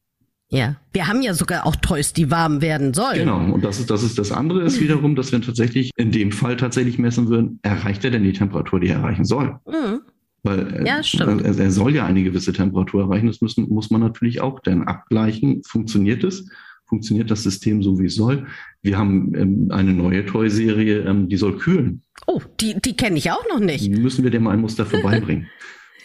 Ja, 0.50 0.76
wir 0.92 1.08
haben 1.08 1.22
ja 1.22 1.34
sogar 1.34 1.66
auch 1.66 1.78
Toys, 1.78 2.12
die 2.12 2.30
warm 2.30 2.62
werden 2.62 2.94
sollen. 2.94 3.20
Genau, 3.20 3.54
und 3.54 3.64
das 3.64 3.80
ist, 3.80 3.90
das 3.90 4.04
ist 4.04 4.20
das 4.20 4.34
andere 4.34 4.64
ist 4.64 4.82
wiederum, 4.82 5.16
dass 5.16 5.32
wir 5.32 5.42
tatsächlich 5.42 5.92
in 5.96 6.12
dem 6.12 6.34
Fall 6.34 6.58
tatsächlich 6.58 7.00
messen 7.00 7.30
würden, 7.30 7.60
erreicht 7.62 8.04
er 8.04 8.12
denn 8.12 8.24
die 8.24 8.34
Temperatur, 8.34 8.82
die 8.82 8.90
er 8.90 8.98
erreichen 8.98 9.24
soll? 9.24 9.60
Mhm. 9.66 10.02
Weil 10.44 10.86
ja, 10.86 11.02
er, 11.02 11.58
er, 11.58 11.72
soll 11.72 11.96
ja 11.96 12.06
eine 12.06 12.22
gewisse 12.22 12.52
Temperatur 12.52 13.04
erreichen. 13.04 13.28
Das 13.28 13.40
müssen, 13.40 13.70
muss 13.70 13.90
man 13.92 14.02
natürlich 14.02 14.42
auch 14.42 14.60
dann 14.60 14.84
abgleichen. 14.84 15.64
Funktioniert 15.64 16.24
es? 16.26 16.50
Funktioniert 16.86 17.32
das 17.32 17.44
System 17.44 17.82
so, 17.82 17.98
wie 17.98 18.06
es 18.06 18.16
soll? 18.16 18.46
Wir 18.82 18.98
haben 18.98 19.34
ähm, 19.36 19.68
eine 19.72 19.94
neue 19.94 20.26
Toy-Serie, 20.26 21.06
ähm, 21.06 21.30
die 21.30 21.38
soll 21.38 21.58
kühlen. 21.58 22.04
Oh, 22.28 22.42
die, 22.60 22.80
die 22.80 22.96
kenne 22.96 23.18
ich 23.18 23.32
auch 23.32 23.46
noch 23.50 23.60
nicht. 23.60 23.86
Die 23.86 23.90
müssen 23.90 24.24
wir 24.24 24.32
dem 24.32 24.48
ein 24.48 24.60
Muster 24.60 24.86
vorbeibringen. 24.86 25.48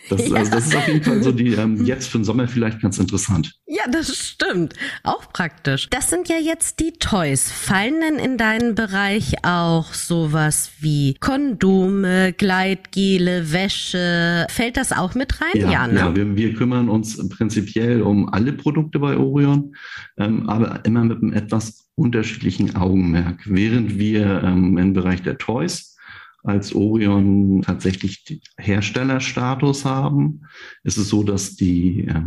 Das, 0.09 0.29
ja. 0.29 0.37
also 0.37 0.51
das 0.53 0.66
ist 0.66 0.77
auf 0.77 0.88
jeden 0.88 1.03
Fall 1.03 1.23
so 1.23 1.33
die, 1.33 1.53
ähm, 1.55 1.85
jetzt 1.85 2.09
für 2.09 2.18
den 2.18 2.25
Sommer 2.25 2.49
vielleicht 2.49 2.81
ganz 2.81 2.99
interessant. 2.99 3.55
Ja, 3.66 3.83
das 3.90 4.14
stimmt. 4.16 4.75
Auch 5.05 5.33
praktisch. 5.33 5.88
Das 5.90 6.11
sind 6.11 6.29
ja 6.29 6.37
jetzt 6.37 6.81
die 6.81 6.92
Toys. 6.92 7.51
Fallen 7.51 8.01
denn 8.01 8.18
in 8.18 8.38
deinen 8.38 8.75
Bereich 8.75 9.44
auch 9.44 9.92
sowas 9.94 10.71
wie 10.81 11.14
Kondome, 11.21 12.33
Gleitgele, 12.33 13.53
Wäsche? 13.53 14.47
Fällt 14.51 14.77
das 14.77 14.92
auch 14.92 15.14
mit 15.14 15.40
rein? 15.40 15.61
Ja, 15.61 15.71
ja, 15.71 15.87
ne? 15.87 15.99
ja 15.99 16.16
wir, 16.16 16.37
wir 16.37 16.55
kümmern 16.55 16.88
uns 16.88 17.29
prinzipiell 17.29 18.03
um 18.03 18.29
alle 18.29 18.53
Produkte 18.53 18.99
bei 18.99 19.16
Orion, 19.16 19.75
ähm, 20.16 20.49
aber 20.49 20.85
immer 20.85 21.05
mit 21.05 21.23
einem 21.23 21.33
etwas 21.33 21.88
unterschiedlichen 21.94 22.77
Augenmerk. 22.77 23.42
Während 23.44 23.99
wir 23.99 24.42
ähm, 24.44 24.79
im 24.79 24.92
Bereich 24.92 25.23
der 25.23 25.37
Toys 25.38 25.97
als 26.44 26.74
Orion 26.74 27.62
tatsächlich 27.62 28.40
Herstellerstatus 28.59 29.85
haben, 29.85 30.42
ist 30.85 30.96
es 30.96 31.09
so, 31.09 31.22
dass 31.22 31.57
die 31.57 32.07
äh, 32.07 32.22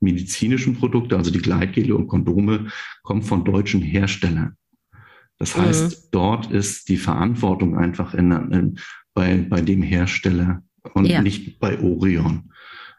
medizinischen 0.00 0.76
Produkte, 0.76 1.16
also 1.16 1.30
die 1.30 1.42
Gleitgele 1.42 1.94
und 1.94 2.06
Kondome, 2.06 2.68
kommen 3.02 3.22
von 3.22 3.44
deutschen 3.44 3.82
Herstellern. 3.82 4.56
Das 5.38 5.56
mhm. 5.56 5.62
heißt, 5.62 5.90
mhm. 5.90 6.08
dort 6.12 6.50
ist 6.50 6.88
die 6.88 6.96
Verantwortung 6.96 7.76
einfach 7.76 8.14
in, 8.14 8.30
in, 8.30 8.78
bei, 9.14 9.38
bei 9.38 9.60
dem 9.60 9.82
Hersteller 9.82 10.62
und 10.94 11.06
ja. 11.06 11.20
nicht 11.20 11.58
bei 11.58 11.80
Orion. 11.80 12.52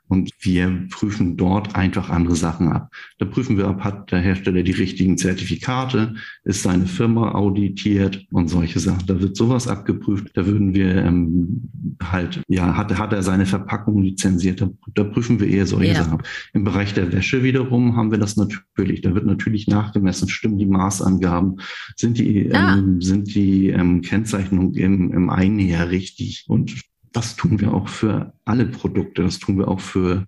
Und 0.08 0.32
wir 0.40 0.88
prüfen 0.90 1.38
dort 1.38 1.76
einfach 1.76 2.10
andere 2.10 2.36
Sachen 2.36 2.70
ab. 2.70 2.92
Da 3.18 3.26
prüfen 3.26 3.58
wir 3.58 3.68
ab, 3.68 3.84
hat 3.84 4.12
der 4.12 4.20
Hersteller 4.20 4.64
die 4.64 4.72
richtigen 4.72 5.18
Zertifikate, 5.18 6.16
ist 6.44 6.64
seine 6.64 6.86
Firma 6.86 7.34
auditiert 7.34 8.26
und 8.32 8.48
solche 8.48 8.80
Sachen. 8.80 9.06
Da 9.06 9.20
wird 9.22 9.36
sowas 9.36 9.68
abgeprüft. 9.68 10.30
Da 10.36 10.46
würden 10.46 10.74
wir 10.74 10.96
ähm, 10.96 11.70
halt, 12.02 12.42
ja, 12.48 12.76
hat, 12.78 12.98
hat 12.98 13.14
er 13.14 13.24
seine 13.24 13.46
Verpackung 13.46 14.02
lizenziert. 14.02 14.62
Da, 14.62 14.70
da 14.94 15.04
prüfen 15.04 15.40
wir 15.40 15.48
eher 15.48 15.66
solche 15.66 15.94
ja. 15.94 16.04
Sachen. 16.04 16.24
Im 16.54 16.64
Bereich 16.64 16.94
der 16.94 17.12
Wäsche 17.12 17.44
wiederum 17.44 17.96
haben 17.96 18.12
wir 18.12 18.18
das 18.18 18.38
natürlich. 18.38 19.02
Da 19.02 19.14
wird 19.14 19.26
natürlich 19.26 19.68
nachgemessen, 19.68 20.30
stimmen 20.30 20.58
die 20.58 20.66
Maßangaben, 20.66 21.60
sind 21.96 22.18
die, 22.18 22.48
ja. 22.48 22.78
ähm, 22.78 23.02
sind 23.02 23.34
die 23.36 23.70
ähm, 23.70 24.02
Kennzeichnungen 24.02 24.74
im, 24.76 25.12
im 25.12 25.30
Einnäher 25.30 25.90
richtig 25.90 26.46
und 26.48 26.76
das 27.18 27.36
tun 27.36 27.60
wir 27.60 27.74
auch 27.74 27.88
für 27.88 28.32
alle 28.46 28.68
Produkte. 28.68 29.24
Das 29.24 29.40
tun 29.40 29.58
wir 29.58 29.68
auch 29.68 29.80
für 29.80 30.28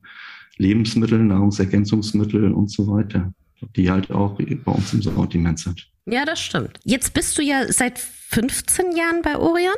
Lebensmittel, 0.58 1.20
Nahrungsergänzungsmittel 1.20 2.52
und 2.52 2.72
so 2.72 2.88
weiter, 2.88 3.32
die 3.76 3.92
halt 3.92 4.10
auch 4.10 4.40
bei 4.40 4.72
uns 4.72 4.94
im 4.94 5.04
Sortiment 5.04 5.60
sind. 5.60 5.88
Ja, 6.08 6.26
das 6.26 6.40
stimmt. 6.40 6.80
Jetzt 6.84 7.14
bist 7.14 7.38
du 7.38 7.44
ja 7.44 7.72
seit 7.72 8.00
15 8.00 8.96
Jahren 8.96 9.22
bei 9.22 9.38
Orion? 9.38 9.76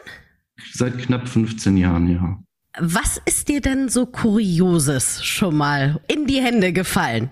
Seit 0.71 0.97
knapp 0.99 1.27
15 1.27 1.75
Jahren, 1.75 2.07
ja. 2.07 2.41
Was 2.79 3.21
ist 3.25 3.49
dir 3.49 3.59
denn 3.59 3.89
so 3.89 4.05
Kurioses 4.05 5.25
schon 5.25 5.57
mal 5.57 5.99
in 6.07 6.27
die 6.27 6.41
Hände 6.41 6.71
gefallen? 6.71 7.29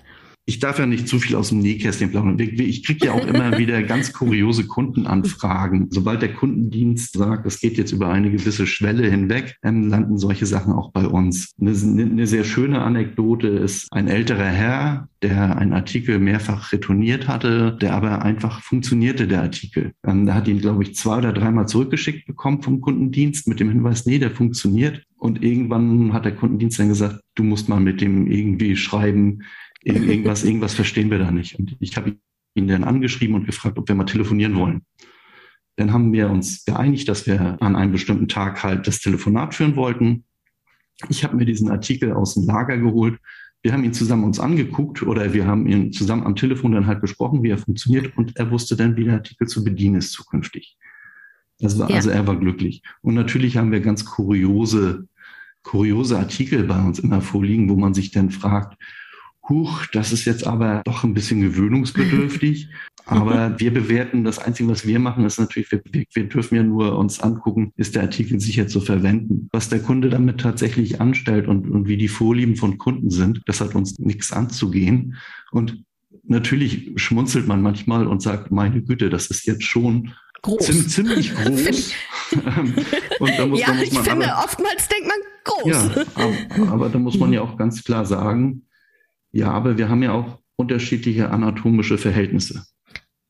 Ich 0.50 0.58
darf 0.58 0.80
ja 0.80 0.88
nicht 0.88 1.08
zu 1.08 1.20
viel 1.20 1.36
aus 1.36 1.50
dem 1.50 1.60
Nähkästchen 1.60 2.10
plaudern. 2.10 2.40
Ich 2.40 2.84
kriege 2.84 3.06
ja 3.06 3.12
auch 3.14 3.26
immer 3.28 3.60
wieder 3.60 3.84
ganz 3.84 4.14
kuriose 4.14 4.66
Kundenanfragen. 4.66 5.90
Sobald 5.92 6.24
der 6.24 6.34
Kundendienst 6.34 7.14
sagt, 7.14 7.46
es 7.46 7.60
geht 7.60 7.78
jetzt 7.78 7.92
über 7.92 8.10
eine 8.10 8.32
gewisse 8.32 8.66
Schwelle 8.66 9.08
hinweg, 9.08 9.58
ähm, 9.62 9.90
landen 9.90 10.18
solche 10.18 10.48
Sachen 10.48 10.74
auch 10.74 10.92
bei 10.92 11.06
uns. 11.06 11.54
Eine, 11.62 11.70
eine, 11.70 12.26
sehr 12.26 12.44
schöne 12.44 12.82
Anekdote 12.82 13.48
ist 13.48 13.94
ein 13.94 14.08
älterer 14.08 14.48
Herr, 14.48 15.08
der 15.22 15.56
einen 15.56 15.74
Artikel 15.74 16.18
mehrfach 16.18 16.74
retourniert 16.74 17.28
hatte, 17.28 17.78
der 17.80 17.94
aber 17.94 18.24
einfach 18.24 18.64
funktionierte, 18.64 19.28
der 19.28 19.44
Artikel. 19.44 19.92
Ähm, 20.04 20.26
der 20.26 20.34
hat 20.34 20.48
ihn, 20.48 20.62
glaube 20.62 20.82
ich, 20.82 20.96
zwei 20.96 21.20
oder 21.20 21.32
dreimal 21.32 21.68
zurückgeschickt 21.68 22.26
bekommen 22.26 22.64
vom 22.64 22.82
Kundendienst 22.82 23.48
mit 23.48 23.60
dem 23.60 23.70
Hinweis, 23.70 24.08
nee, 24.08 24.18
der 24.18 24.32
funktioniert. 24.32 25.04
Und 25.20 25.44
irgendwann 25.44 26.14
hat 26.14 26.26
der 26.26 26.36
Kundendienst 26.36 26.80
dann 26.80 26.88
gesagt, 26.88 27.20
du 27.36 27.44
musst 27.44 27.70
mal 27.70 27.80
mit 27.80 28.02
dem 28.02 28.26
irgendwie 28.32 28.76
schreiben, 28.76 29.44
irgendwas, 29.84 30.44
irgendwas 30.44 30.74
verstehen 30.74 31.10
wir 31.12 31.20
da 31.20 31.32
nicht. 31.32 31.58
Und 31.58 31.78
ich 31.80 31.96
habe 31.98 32.18
ihn 32.56 32.68
dann 32.68 32.84
angeschrieben 32.84 33.36
und 33.36 33.46
gefragt, 33.46 33.78
ob 33.78 33.88
wir 33.88 33.96
mal 33.96 34.06
telefonieren 34.06 34.56
wollen. 34.56 34.82
Dann 35.78 35.94
haben 35.94 36.12
wir 36.12 36.30
uns 36.30 36.65
geeinigt, 36.65 37.08
dass 37.08 37.26
wir 37.26 37.62
an 37.62 37.76
einem 37.76 37.92
bestimmten 37.92 38.28
Tag 38.28 38.63
halt 38.63 38.86
das 38.88 39.00
Telefonat 39.00 39.56
führen 39.56 39.76
wollten. 39.76 40.26
Ich 41.08 41.24
habe 41.24 41.38
mir 41.38 41.46
diesen 41.46 41.70
Artikel 41.70 42.12
aus 42.12 42.34
dem 42.34 42.46
Lager 42.46 42.78
geholt. 42.78 43.18
Wir 43.62 43.72
haben 43.72 43.84
ihn 43.84 43.94
zusammen 43.94 44.26
uns 44.26 44.39
angeguckt 44.39 45.04
oder 45.04 45.34
wir 45.34 45.48
haben 45.48 45.68
ihn 45.68 45.92
zusammen 45.94 46.26
am 46.26 46.36
Telefon 46.36 46.74
dann 46.74 46.88
halt 46.88 47.02
besprochen, 47.02 47.44
wie 47.44 47.50
er 47.50 47.58
funktioniert 47.58 48.18
und 48.18 48.36
er 48.38 48.52
wusste 48.52 48.76
dann, 48.76 48.98
wie 48.98 49.06
der 49.06 49.15
Artikel 49.15 49.48
zu 49.48 49.63
bedienen 49.63 49.96
ist 49.96 50.12
zukünftig. 50.12 50.78
Also, 51.62 51.86
ja. 51.88 51.96
also 51.96 52.10
er 52.10 52.26
war 52.26 52.38
glücklich. 52.38 52.82
Und 53.02 53.15
natürlich 53.15 53.58
haben 53.58 53.72
wir 53.72 53.82
ganz 53.82 54.06
kuriose, 54.06 55.08
kuriose 55.63 56.18
Artikel 56.18 56.63
bei 56.63 56.82
uns 56.82 57.00
immer 57.00 57.22
vorliegen, 57.22 57.70
wo 57.70 57.76
man 57.76 57.94
sich 57.94 58.12
dann 58.12 58.32
fragt, 58.32 58.78
huch, 59.50 59.86
das 59.88 60.14
ist 60.14 60.26
jetzt 60.26 60.46
aber 60.46 60.82
doch 60.86 61.04
ein 61.04 61.14
bisschen 61.14 61.42
gewöhnungsbedürftig. 61.42 62.70
Aber 63.06 63.60
wir 63.60 63.74
bewerten, 63.74 64.24
das 64.24 64.38
Einzige, 64.38 64.70
was 64.70 64.86
wir 64.86 65.00
machen, 65.00 65.26
ist 65.26 65.40
natürlich, 65.40 65.72
wir, 65.72 65.82
wir, 66.14 66.30
dürfen 66.30 66.56
ja 66.56 66.62
nur 66.62 66.96
uns 66.96 67.20
angucken, 67.20 67.74
ist 67.76 67.96
der 67.96 68.04
Artikel 68.04 68.40
sicher 68.40 68.68
zu 68.68 68.82
verwenden. 68.82 69.50
Was 69.52 69.68
der 69.68 69.80
Kunde 69.80 70.10
damit 70.10 70.40
tatsächlich 70.40 71.02
anstellt 71.02 71.48
und, 71.48 71.72
und 71.72 71.88
wie 71.88 71.98
die 71.98 72.08
Vorlieben 72.08 72.56
von 72.56 72.78
Kunden 72.78 73.10
sind, 73.10 73.42
das 73.48 73.62
hat 73.62 73.74
uns 73.74 73.98
nichts 73.98 74.32
anzugehen. 74.32 75.16
Und 75.52 75.84
natürlich 76.28 76.92
schmunzelt 76.98 77.48
man 77.48 77.64
manchmal 77.64 78.06
und 78.06 78.22
sagt, 78.22 78.52
meine 78.52 78.84
Güte, 78.84 79.10
das 79.10 79.28
ist 79.28 79.48
jetzt 79.48 79.64
schon 79.64 80.14
groß. 80.44 80.88
ziemlich 80.90 81.34
groß. 81.44 81.94
und 83.20 83.40
da 83.40 83.48
muss, 83.48 83.60
ja, 83.60 83.68
da 83.68 83.74
muss 83.74 83.92
man 83.92 84.04
ich 84.04 84.10
finde, 84.10 84.34
aber, 84.34 84.46
oftmals 84.46 84.88
denkt 84.88 85.08
man 85.08 85.18
groß. 85.44 85.66
Ja, 85.66 86.06
aber, 86.14 86.72
aber 86.72 86.90
da 86.90 87.00
muss 87.00 87.18
man 87.18 87.34
ja 87.34 87.42
auch 87.42 87.58
ganz 87.58 87.84
klar 87.84 88.06
sagen, 88.06 88.68
ja, 89.32 89.52
aber 89.52 89.78
wir 89.78 89.89
haben 89.89 90.04
ja 90.04 90.13
auch 90.13 90.39
unterschiedliche 90.56 91.30
anatomische 91.30 91.98
Verhältnisse. 91.98 92.65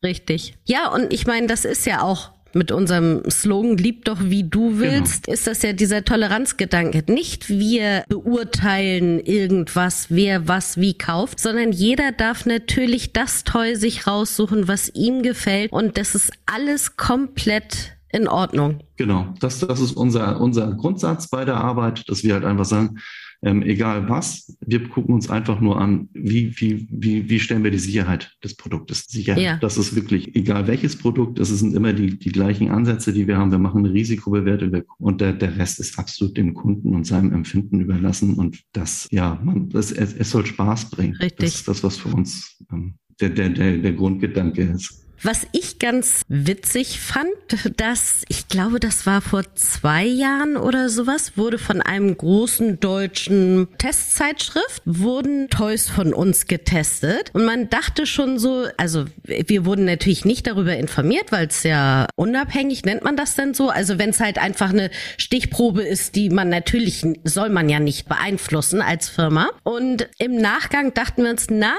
Richtig. 0.04 0.56
Ja, 0.66 0.90
und 0.90 1.14
ich 1.14 1.28
meine, 1.28 1.48
das 1.48 1.66
ist 1.66 1.86
ja 1.86 2.02
auch 2.02 2.32
mit 2.54 2.72
unserem 2.72 3.22
Slogan 3.30 3.78
Lieb 3.78 4.06
doch 4.06 4.18
wie 4.22 4.44
du 4.44 4.80
willst, 4.80 5.26
genau. 5.26 5.34
ist 5.34 5.48
das 5.48 5.62
ja 5.62 5.74
dieser 5.74 6.04
Toleranzgedanke. 6.04 7.04
Nicht 7.12 7.50
wir 7.50 8.04
beurteilen 8.10 9.20
irgendwas, 9.20 10.08
wer 10.10 10.48
was 10.48 10.78
wie 10.78 10.98
kauft, 10.98 11.40
sondern 11.40 11.72
jeder 11.72 12.12
darf 12.12 12.46
natürlich 12.46 13.14
das 13.14 13.44
Toy 13.44 13.76
sich 13.76 14.08
raussuchen, 14.08 14.68
was 14.68 14.90
ihm 14.96 15.22
gefällt 15.22 15.72
und 15.72 15.98
das 15.98 16.16
ist 16.16 16.32
alles 16.46 16.98
komplett 16.98 17.92
in 18.12 18.28
Ordnung. 18.28 18.80
Genau, 18.98 19.28
das, 19.40 19.60
das 19.60 19.80
ist 19.80 19.92
unser, 19.92 20.42
unser 20.42 20.74
Grundsatz 20.74 21.30
bei 21.30 21.46
der 21.46 21.58
Arbeit, 21.58 22.10
dass 22.10 22.24
wir 22.24 22.34
halt 22.34 22.46
einfach 22.46 22.66
sagen, 22.66 22.98
ähm, 23.42 23.62
egal 23.64 24.10
was, 24.10 24.58
wir 24.66 24.88
gucken 24.90 25.16
uns 25.16 25.30
einfach 25.30 25.62
nur 25.62 25.80
an, 25.80 26.10
wie, 26.14 26.54
wie, 26.60 26.88
wie, 26.92 27.30
wie 27.30 27.40
stellen 27.40 27.64
wir 27.64 27.72
die 27.72 27.80
Sicherheit 27.80 28.36
des 28.44 28.56
Produktes 28.56 29.06
sicher. 29.08 29.38
Ja. 29.38 29.58
Das 29.58 29.78
ist 29.78 29.96
wirklich, 29.96 30.36
egal 30.36 30.68
welches 30.68 30.98
Produkt, 30.98 31.40
das 31.40 31.50
sind 31.50 31.74
immer 31.74 31.94
die, 31.94 32.20
die 32.20 32.32
gleichen 32.32 32.70
Ansätze, 32.70 33.14
die 33.14 33.28
wir 33.28 33.38
haben. 33.38 33.52
Wir 33.52 33.60
machen 33.60 33.86
eine 33.86 33.94
Risikobewertung 33.94 34.84
und 34.98 35.22
der, 35.22 35.34
der 35.34 35.58
Rest 35.58 35.80
ist 35.80 35.98
absolut 35.98 36.36
dem 36.38 36.54
Kunden 36.54 36.94
und 36.94 37.06
seinem 37.06 37.34
Empfinden 37.34 37.80
überlassen. 37.80 38.36
Und 38.36 38.62
das, 38.74 39.08
ja, 39.12 39.40
man, 39.44 39.70
das, 39.70 39.92
es, 39.92 40.14
es 40.14 40.32
soll 40.32 40.46
Spaß 40.46 40.90
bringen. 40.90 41.16
Richtig. 41.16 41.38
Das 41.38 41.56
ist 41.56 41.68
das, 41.68 41.84
was 41.84 41.98
für 41.98 42.10
uns 42.10 42.62
ähm, 42.72 42.96
der, 43.22 43.30
der, 43.30 43.50
der, 43.50 43.78
der 43.78 43.94
Grundgedanke 43.94 44.64
ist. 44.64 45.06
Was 45.22 45.48
ich 45.52 45.80
ganz 45.80 46.22
witzig 46.30 47.00
fand, 47.00 47.30
dass 47.78 48.24
ich 48.30 48.48
glaube, 48.48 48.80
das 48.80 49.06
war 49.06 49.22
vor 49.22 49.44
zwei 49.56 50.06
Jahren 50.06 50.56
oder 50.56 50.88
sowas, 50.88 51.34
wurde 51.36 51.58
von 51.58 51.82
einem 51.82 52.16
großen 52.16 52.80
deutschen 52.80 53.68
Testzeitschrift, 53.78 54.82
wurden 54.86 55.50
Toys 55.50 55.90
von 55.90 56.14
uns 56.14 56.48
getestet. 56.48 57.32
Und 57.34 57.46
man 57.46 57.70
dachte 57.70 58.06
schon 58.06 58.40
so, 58.40 58.68
also 58.78 59.06
wir 59.24 59.66
wurden 59.66 59.86
natürlich 59.86 60.24
nicht 60.24 60.48
darüber 60.48 60.78
informiert, 60.78 61.32
weil 61.32 61.48
es 61.48 61.64
ja 61.64 62.08
unabhängig, 62.16 62.86
nennt 62.86 63.04
man 63.04 63.18
das 63.18 63.36
denn 63.36 63.54
so? 63.54 63.70
Also 63.70 64.00
wenn 64.00 64.12
es 64.12 64.22
halt 64.22 64.38
einfach 64.38 64.70
eine 64.70 64.90
Stichprobe 65.18 65.84
ist, 65.84 66.16
die 66.16 66.30
man 66.30 66.48
natürlich, 66.48 67.06
soll 67.26 67.50
man 67.50 67.68
ja 67.68 67.80
nicht 67.80 68.08
beeinflussen 68.08 68.82
als 68.82 69.10
Firma. 69.10 69.50
Und 69.64 70.08
im 70.18 70.38
Nachgang 70.38 70.94
dachten 70.94 71.24
wir 71.24 71.32
uns, 71.32 71.48
na, 71.50 71.74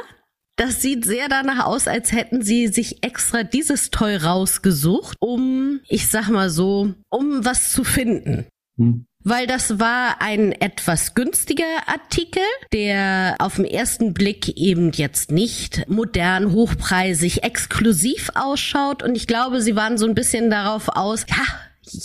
das 0.61 0.83
sieht 0.83 1.07
sehr 1.07 1.31
danach 1.31 1.65
aus, 1.65 1.89
als 1.89 2.13
hätten 2.13 2.43
sie 2.43 2.69
sich 2.69 3.03
extra 3.03 3.45
dieses 3.45 3.91
Toy 3.91 4.15
rausgesucht, 4.17 5.17
um, 5.19 5.81
ich 5.89 6.09
sag 6.09 6.29
mal 6.29 6.51
so, 6.51 6.93
um 7.09 7.47
was 7.47 7.73
zu 7.73 7.83
finden. 7.83 8.45
Hm. 8.77 9.07
Weil 9.25 9.47
das 9.47 9.79
war 9.79 10.21
ein 10.21 10.53
etwas 10.53 11.15
günstiger 11.15 11.65
Artikel, 11.87 12.43
der 12.75 13.37
auf 13.39 13.57
den 13.57 13.65
ersten 13.65 14.13
Blick 14.13 14.49
eben 14.59 14.93
jetzt 14.93 15.31
nicht 15.31 15.89
modern, 15.89 16.53
hochpreisig, 16.53 17.43
exklusiv 17.43 18.31
ausschaut. 18.35 19.03
Und 19.03 19.15
ich 19.15 19.27
glaube, 19.27 19.63
sie 19.63 19.77
waren 19.77 19.97
so 19.97 20.07
ein 20.07 20.15
bisschen 20.15 20.51
darauf 20.51 20.89
aus, 20.89 21.25
ja, 21.29 21.45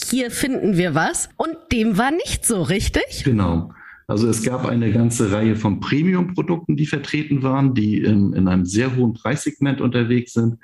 hier 0.08 0.32
finden 0.32 0.78
wir 0.78 0.96
was. 0.96 1.28
Und 1.36 1.58
dem 1.74 1.98
war 1.98 2.12
nicht 2.12 2.46
so, 2.46 2.62
richtig? 2.62 3.26
Genau. 3.26 3.74
Also 4.08 4.28
es 4.28 4.44
gab 4.44 4.66
eine 4.66 4.92
ganze 4.92 5.32
Reihe 5.32 5.56
von 5.56 5.80
Premium-Produkten, 5.80 6.76
die 6.76 6.86
vertreten 6.86 7.44
waren, 7.44 7.74
die 7.74 8.02
in, 8.02 8.34
in 8.34 8.48
einem 8.48 8.66
sehr 8.66 8.96
hohen 8.96 9.14
Preissegment 9.14 9.82
unterwegs 9.82 10.34
sind. 10.34 10.58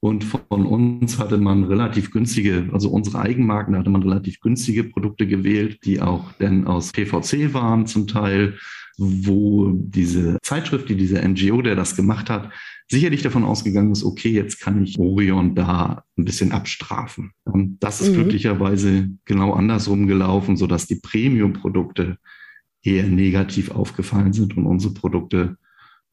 Und 0.00 0.24
von 0.24 0.64
uns 0.64 1.18
hatte 1.18 1.38
man 1.38 1.64
relativ 1.64 2.12
günstige, 2.12 2.68
also 2.72 2.88
unsere 2.88 3.18
Eigenmarken, 3.18 3.72
da 3.72 3.80
hatte 3.80 3.90
man 3.90 4.02
relativ 4.02 4.40
günstige 4.40 4.84
Produkte 4.84 5.26
gewählt, 5.26 5.80
die 5.84 6.00
auch 6.00 6.32
dann 6.38 6.68
aus 6.68 6.92
PVC 6.92 7.52
waren 7.52 7.86
zum 7.86 8.06
Teil, 8.06 8.58
wo 8.96 9.72
diese 9.72 10.38
Zeitschrift, 10.42 10.88
die 10.88 10.96
diese 10.96 11.20
NGO, 11.20 11.62
der 11.62 11.74
das 11.74 11.96
gemacht 11.96 12.30
hat, 12.30 12.50
sicherlich 12.88 13.22
davon 13.22 13.44
ausgegangen 13.44 13.92
ist, 13.92 14.04
okay, 14.04 14.30
jetzt 14.30 14.60
kann 14.60 14.82
ich 14.82 14.98
Orion 14.98 15.54
da 15.54 16.04
ein 16.16 16.24
bisschen 16.24 16.52
abstrafen. 16.52 17.32
Und 17.44 17.78
das 17.80 18.00
ist 18.00 18.10
mhm. 18.10 18.14
glücklicherweise 18.14 19.08
genau 19.24 19.52
andersrum 19.52 20.06
gelaufen, 20.06 20.56
sodass 20.56 20.86
die 20.86 21.00
Premium-Produkte 21.00 22.18
eher 22.82 23.04
negativ 23.04 23.70
aufgefallen 23.70 24.32
sind 24.32 24.56
und 24.56 24.66
unsere 24.66 24.94
Produkte 24.94 25.56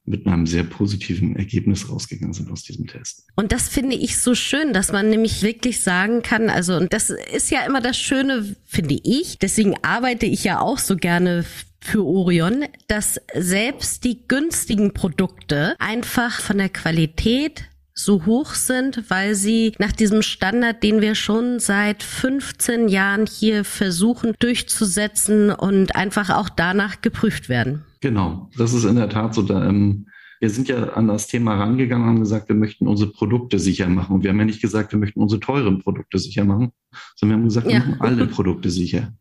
mit 0.06 0.28
einem 0.28 0.45
sehr 0.45 0.63
positiven 0.63 1.36
Ergebnis 1.36 1.89
rausgegangen 1.89 2.34
sind 2.34 2.51
aus 2.51 2.63
diesem 2.63 2.86
Test. 2.86 3.28
Und 3.36 3.51
das 3.51 3.67
finde 3.67 3.95
ich 3.95 4.19
so 4.19 4.36
schön, 4.36 4.71
dass 4.71 4.91
man 4.91 5.10
nämlich 5.10 5.41
wirklich 5.41 5.82
sagen 5.82 6.21
kann, 6.21 6.49
also, 6.49 6.75
und 6.75 6.93
das 6.93 7.10
ist 7.10 7.49
ja 7.49 7.65
immer 7.65 7.82
das 7.82 7.97
Schöne, 7.97 8.56
finde 8.65 8.99
ich, 9.04 9.39
deswegen 9.39 9.73
arbeite 9.82 10.28
ich 10.28 10.43
ja 10.43 10.60
auch 10.60 10.78
so 10.78 10.95
gerne 10.95 11.43
für 11.82 12.04
Orion, 12.04 12.65
dass 12.88 13.19
selbst 13.34 14.04
die 14.04 14.28
günstigen 14.28 14.93
Produkte 14.93 15.75
einfach 15.80 16.39
von 16.39 16.58
der 16.58 16.69
Qualität 16.69 17.65
so 17.95 18.25
hoch 18.25 18.53
sind, 18.53 19.10
weil 19.10 19.36
sie 19.36 19.73
nach 19.79 19.93
diesem 19.93 20.21
Standard, 20.21 20.84
den 20.84 21.01
wir 21.01 21.15
schon 21.15 21.60
seit 21.60 22.03
15 22.03 22.89
Jahren 22.89 23.25
hier 23.25 23.63
versuchen 23.63 24.34
durchzusetzen 24.39 25.49
und 25.51 25.95
einfach 25.95 26.29
auch 26.29 26.49
danach 26.49 27.01
geprüft 27.01 27.47
werden. 27.47 27.84
Genau, 28.01 28.49
das 28.58 28.73
ist 28.73 28.84
in 28.84 28.97
der 28.97 29.10
Tat 29.10 29.34
so. 29.34 29.41
Da, 29.41 29.67
ähm, 29.67 30.08
wir 30.41 30.49
sind 30.49 30.67
ja 30.67 30.89
an 30.89 31.08
das 31.08 31.27
Thema 31.27 31.55
rangegangen 31.55 32.03
und 32.03 32.15
haben 32.15 32.19
gesagt, 32.19 32.49
wir 32.49 32.55
möchten 32.55 32.88
unsere 32.88 33.12
Produkte 33.12 33.58
sicher 33.58 33.88
machen. 33.88 34.15
Und 34.15 34.23
wir 34.23 34.29
haben 34.29 34.39
ja 34.39 34.45
nicht 34.45 34.62
gesagt, 34.62 34.91
wir 34.91 34.99
möchten 34.99 35.21
unsere 35.21 35.39
teuren 35.39 35.79
Produkte 35.79 36.19
sicher 36.19 36.43
machen, 36.43 36.71
sondern 37.15 37.38
wir 37.38 37.41
haben 37.41 37.47
gesagt, 37.47 37.67
wir 37.67 37.79
machen 37.79 37.95
alle 37.99 38.27
Produkte 38.27 38.69
sicher. 38.69 39.13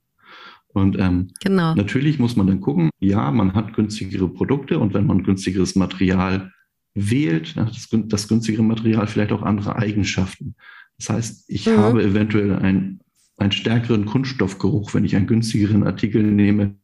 Und 0.74 0.98
ähm, 0.98 1.30
genau. 1.40 1.76
natürlich 1.76 2.18
muss 2.18 2.34
man 2.34 2.48
dann 2.48 2.60
gucken, 2.60 2.90
ja, 2.98 3.30
man 3.30 3.54
hat 3.54 3.74
günstigere 3.74 4.28
Produkte 4.28 4.80
und 4.80 4.92
wenn 4.92 5.06
man 5.06 5.22
günstigeres 5.22 5.76
Material 5.76 6.50
wählt, 6.94 7.56
das, 7.56 7.88
das 7.90 8.28
günstigere 8.28 8.62
Material 8.62 9.06
vielleicht 9.06 9.32
auch 9.32 9.42
andere 9.42 9.76
Eigenschaften. 9.76 10.54
Das 10.98 11.10
heißt, 11.10 11.44
ich 11.48 11.66
mhm. 11.66 11.78
habe 11.78 12.02
eventuell 12.02 12.52
ein, 12.52 13.00
einen 13.36 13.52
stärkeren 13.52 14.06
Kunststoffgeruch, 14.06 14.94
wenn 14.94 15.04
ich 15.04 15.16
einen 15.16 15.26
günstigeren 15.26 15.84
Artikel 15.84 16.22
nehme, 16.22 16.76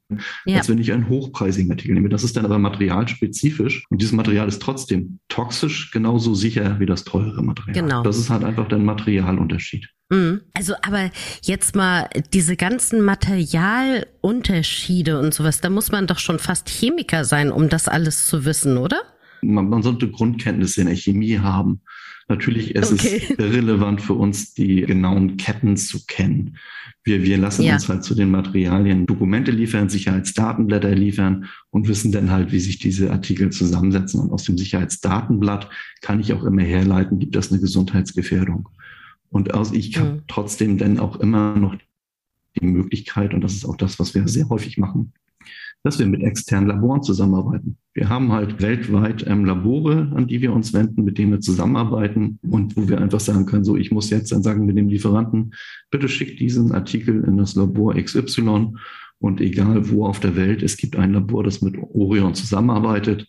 ja. 0.45 0.57
als 0.57 0.69
wenn 0.69 0.79
ich 0.79 0.93
einen 0.93 1.09
hochpreisigen 1.09 1.71
Artikel 1.71 1.95
nehme. 1.95 2.09
Das 2.09 2.25
ist 2.25 2.37
dann 2.37 2.45
aber 2.45 2.59
materialspezifisch 2.59 3.87
und 3.89 4.03
dieses 4.03 4.13
Material 4.13 4.49
ist 4.49 4.61
trotzdem 4.61 5.21
toxisch 5.29 5.93
genauso 5.93 6.35
sicher 6.35 6.81
wie 6.81 6.87
das 6.87 7.05
teure 7.05 7.45
Material. 7.45 7.75
Genau. 7.75 8.03
Das 8.03 8.19
ist 8.19 8.31
halt 8.31 8.43
einfach 8.43 8.67
der 8.67 8.79
Materialunterschied. 8.79 9.89
Mhm. 10.11 10.43
Also, 10.55 10.75
aber 10.83 11.11
jetzt 11.43 11.77
mal 11.77 12.09
diese 12.33 12.57
ganzen 12.57 13.03
Materialunterschiede 13.03 15.21
und 15.21 15.33
sowas, 15.33 15.61
da 15.61 15.71
muss 15.71 15.93
man 15.93 16.09
doch 16.09 16.19
schon 16.19 16.41
fast 16.41 16.69
Chemiker 16.69 17.25
sein, 17.25 17.53
um 17.53 17.69
das 17.69 17.87
alles 17.87 18.27
zu 18.27 18.45
wissen, 18.45 18.77
oder? 18.77 19.01
Man, 19.43 19.69
man 19.69 19.83
sollte 19.83 20.11
Grundkenntnisse 20.11 20.83
in 20.83 20.87
der 20.87 20.97
Chemie 20.97 21.39
haben. 21.39 21.81
Natürlich 22.29 22.75
ist 22.77 22.93
okay. 22.93 23.23
es 23.39 23.39
relevant 23.39 24.01
für 24.01 24.15
uns, 24.15 24.55
die 24.55 24.83
genauen 24.83 25.37
Ketten 25.37 25.77
zu 25.77 26.07
kennen. 26.07 26.57
Wir, 27.03 27.23
wir 27.25 27.39
lassen 27.39 27.65
ja. 27.65 27.75
uns 27.75 27.89
halt 27.89 28.05
zu 28.05 28.15
den 28.15 28.31
Materialien 28.31 29.07
Dokumente 29.07 29.51
liefern, 29.51 29.89
Sicherheitsdatenblätter 29.89 30.95
liefern 30.95 31.47
und 31.71 31.89
wissen 31.89 32.13
dann 32.13 32.31
halt, 32.31 32.53
wie 32.53 32.61
sich 32.61 32.79
diese 32.79 33.11
Artikel 33.11 33.51
zusammensetzen. 33.51 34.21
Und 34.21 34.31
aus 34.31 34.45
dem 34.45 34.57
Sicherheitsdatenblatt 34.57 35.69
kann 36.03 36.21
ich 36.21 36.33
auch 36.33 36.45
immer 36.45 36.63
herleiten, 36.63 37.19
gibt 37.19 37.35
das 37.35 37.51
eine 37.51 37.61
Gesundheitsgefährdung. 37.61 38.69
Und 39.31 39.55
aus, 39.55 39.73
ich 39.73 39.97
habe 39.99 40.13
mhm. 40.13 40.23
trotzdem 40.29 40.79
dann 40.79 40.99
auch 40.99 41.17
immer 41.17 41.57
noch 41.57 41.77
die 42.61 42.67
Möglichkeit, 42.67 43.35
und 43.35 43.43
das 43.43 43.55
ist 43.55 43.65
auch 43.65 43.77
das, 43.77 43.99
was 43.99 44.15
wir 44.15 44.27
sehr 44.29 44.49
häufig 44.49 44.77
machen, 44.77 45.13
dass 45.83 45.99
wir 45.99 46.07
mit 46.07 46.23
externen 46.23 46.69
Laboren 46.69 47.03
zusammenarbeiten. 47.03 47.77
Wir 47.95 48.09
haben 48.09 48.33
halt 48.33 48.61
weltweit 48.61 49.27
ähm, 49.27 49.45
Labore, 49.45 50.13
an 50.15 50.27
die 50.27 50.43
wir 50.43 50.53
uns 50.53 50.73
wenden, 50.73 51.05
mit 51.05 51.19
denen 51.19 51.33
wir 51.33 51.41
zusammenarbeiten 51.41 52.39
und 52.43 52.77
wo 52.77 52.89
wir 52.89 53.01
einfach 53.01 53.21
sagen 53.21 53.47
können, 53.47 53.65
so, 53.65 53.77
ich 53.77 53.91
muss 53.91 54.11
jetzt 54.11 54.31
dann 54.31 54.43
sagen 54.43 54.67
wir 54.67 54.75
dem 54.75 54.89
Lieferanten, 54.89 55.55
bitte 55.91 56.09
schick 56.09 56.37
diesen 56.37 56.73
Artikel 56.73 57.25
in 57.25 57.37
das 57.37 57.55
Labor 57.55 57.95
XY 57.95 58.75
und 59.19 59.41
egal 59.41 59.91
wo 59.91 60.07
auf 60.07 60.21
der 60.21 60.37
Welt, 60.37 60.63
es 60.63 60.77
gibt 60.77 60.97
ein 60.97 61.15
Labor, 61.15 61.45
das 61.45 61.63
mit 61.63 61.77
Orion 61.79 62.35
zusammenarbeitet 62.35 63.27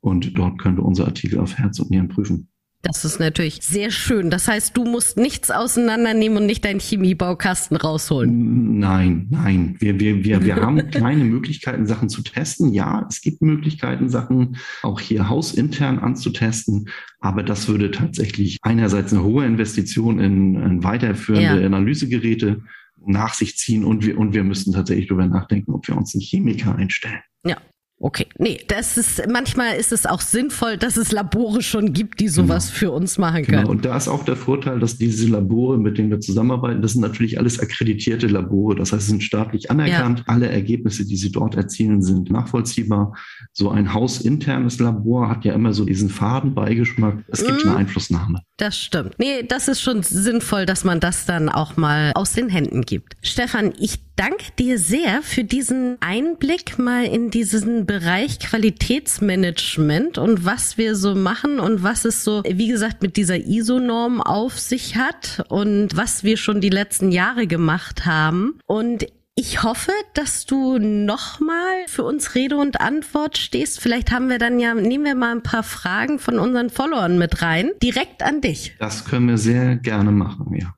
und 0.00 0.36
dort 0.36 0.58
können 0.58 0.76
wir 0.76 0.84
unsere 0.84 1.08
Artikel 1.08 1.38
auf 1.38 1.56
Herz 1.56 1.78
und 1.78 1.90
Nieren 1.90 2.08
prüfen. 2.08 2.48
Das 2.82 3.04
ist 3.04 3.20
natürlich 3.20 3.60
sehr 3.62 3.92
schön. 3.92 4.28
Das 4.28 4.48
heißt, 4.48 4.76
du 4.76 4.84
musst 4.84 5.16
nichts 5.16 5.52
auseinandernehmen 5.52 6.38
und 6.38 6.46
nicht 6.46 6.64
deinen 6.64 6.80
Chemiebaukasten 6.80 7.76
rausholen. 7.76 8.80
Nein, 8.80 9.28
nein. 9.30 9.76
Wir, 9.78 10.00
wir, 10.00 10.24
wir, 10.24 10.44
wir 10.44 10.56
haben 10.56 10.76
kleine 10.90 11.22
Möglichkeiten, 11.22 11.86
Sachen 11.86 12.08
zu 12.08 12.22
testen. 12.22 12.72
Ja, 12.72 13.06
es 13.08 13.20
gibt 13.20 13.40
Möglichkeiten, 13.40 14.08
Sachen 14.08 14.56
auch 14.82 14.98
hier 14.98 15.28
hausintern 15.28 16.00
anzutesten. 16.00 16.88
Aber 17.20 17.44
das 17.44 17.68
würde 17.68 17.92
tatsächlich 17.92 18.58
einerseits 18.62 19.12
eine 19.12 19.22
hohe 19.22 19.46
Investition 19.46 20.18
in, 20.18 20.56
in 20.56 20.82
weiterführende 20.82 21.60
ja. 21.60 21.66
Analysegeräte 21.66 22.62
nach 23.06 23.34
sich 23.34 23.56
ziehen 23.56 23.84
und 23.84 24.04
wir, 24.04 24.18
und 24.18 24.34
wir 24.34 24.42
müssen 24.42 24.72
tatsächlich 24.72 25.06
darüber 25.06 25.26
nachdenken, 25.26 25.72
ob 25.72 25.86
wir 25.86 25.96
uns 25.96 26.14
einen 26.14 26.22
Chemiker 26.22 26.74
einstellen. 26.74 27.20
Ja, 27.44 27.58
Okay, 28.04 28.26
nee, 28.36 28.58
das 28.66 28.98
ist 28.98 29.22
manchmal 29.30 29.76
ist 29.76 29.92
es 29.92 30.06
auch 30.06 30.20
sinnvoll, 30.20 30.76
dass 30.76 30.96
es 30.96 31.12
Labore 31.12 31.62
schon 31.62 31.92
gibt, 31.92 32.18
die 32.18 32.26
sowas 32.26 32.66
genau. 32.66 32.78
für 32.78 32.90
uns 32.90 33.16
machen 33.16 33.44
können. 33.44 33.58
Genau, 33.58 33.70
und 33.70 33.84
da 33.84 33.96
ist 33.96 34.08
auch 34.08 34.24
der 34.24 34.34
Vorteil, 34.34 34.80
dass 34.80 34.98
diese 34.98 35.28
Labore, 35.28 35.78
mit 35.78 35.98
denen 35.98 36.10
wir 36.10 36.18
zusammenarbeiten, 36.18 36.82
das 36.82 36.94
sind 36.94 37.02
natürlich 37.02 37.38
alles 37.38 37.60
akkreditierte 37.60 38.26
Labore. 38.26 38.74
Das 38.74 38.92
heißt, 38.92 39.04
sie 39.04 39.10
sind 39.10 39.22
staatlich 39.22 39.70
anerkannt. 39.70 40.18
Ja. 40.18 40.24
Alle 40.26 40.48
Ergebnisse, 40.48 41.06
die 41.06 41.14
sie 41.14 41.30
dort 41.30 41.54
erzielen, 41.54 42.02
sind 42.02 42.28
nachvollziehbar. 42.28 43.16
So 43.52 43.70
ein 43.70 43.94
hausinternes 43.94 44.80
Labor 44.80 45.28
hat 45.28 45.44
ja 45.44 45.54
immer 45.54 45.72
so 45.72 45.84
diesen 45.84 46.08
Fadenbeigeschmack. 46.08 47.18
Es 47.28 47.46
gibt 47.46 47.64
mm. 47.64 47.68
eine 47.68 47.76
Einflussnahme. 47.76 48.40
Das 48.56 48.76
stimmt. 48.76 49.14
Nee, 49.18 49.44
das 49.46 49.68
ist 49.68 49.80
schon 49.80 50.02
sinnvoll, 50.02 50.66
dass 50.66 50.82
man 50.82 50.98
das 50.98 51.24
dann 51.24 51.48
auch 51.48 51.76
mal 51.76 52.10
aus 52.16 52.32
den 52.32 52.48
Händen 52.48 52.82
gibt. 52.82 53.16
Stefan, 53.22 53.72
ich 53.78 54.00
danke 54.16 54.44
dir 54.58 54.78
sehr 54.78 55.22
für 55.22 55.44
diesen 55.44 55.96
Einblick 56.00 56.78
mal 56.78 57.04
in 57.04 57.30
diesen 57.30 57.86
Bereich 57.92 58.38
Qualitätsmanagement 58.38 60.16
und 60.16 60.46
was 60.46 60.78
wir 60.78 60.96
so 60.96 61.14
machen 61.14 61.60
und 61.60 61.82
was 61.82 62.06
es 62.06 62.24
so, 62.24 62.42
wie 62.42 62.68
gesagt, 62.68 63.02
mit 63.02 63.18
dieser 63.18 63.36
ISO-Norm 63.36 64.22
auf 64.22 64.58
sich 64.58 64.96
hat 64.96 65.44
und 65.50 65.94
was 65.94 66.24
wir 66.24 66.38
schon 66.38 66.62
die 66.62 66.70
letzten 66.70 67.12
Jahre 67.12 67.46
gemacht 67.46 68.06
haben. 68.06 68.58
Und 68.64 69.04
ich 69.34 69.62
hoffe, 69.62 69.92
dass 70.14 70.46
du 70.46 70.78
nochmal 70.78 71.84
für 71.86 72.04
uns 72.04 72.34
Rede 72.34 72.56
und 72.56 72.80
Antwort 72.80 73.36
stehst. 73.36 73.78
Vielleicht 73.78 74.10
haben 74.10 74.30
wir 74.30 74.38
dann 74.38 74.58
ja, 74.58 74.72
nehmen 74.72 75.04
wir 75.04 75.14
mal 75.14 75.32
ein 75.32 75.42
paar 75.42 75.62
Fragen 75.62 76.18
von 76.18 76.38
unseren 76.38 76.70
Followern 76.70 77.18
mit 77.18 77.42
rein. 77.42 77.72
Direkt 77.82 78.22
an 78.22 78.40
dich. 78.40 78.74
Das 78.78 79.04
können 79.04 79.28
wir 79.28 79.36
sehr 79.36 79.76
gerne 79.76 80.12
machen, 80.12 80.54
ja. 80.58 80.74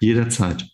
Jederzeit. 0.00 0.64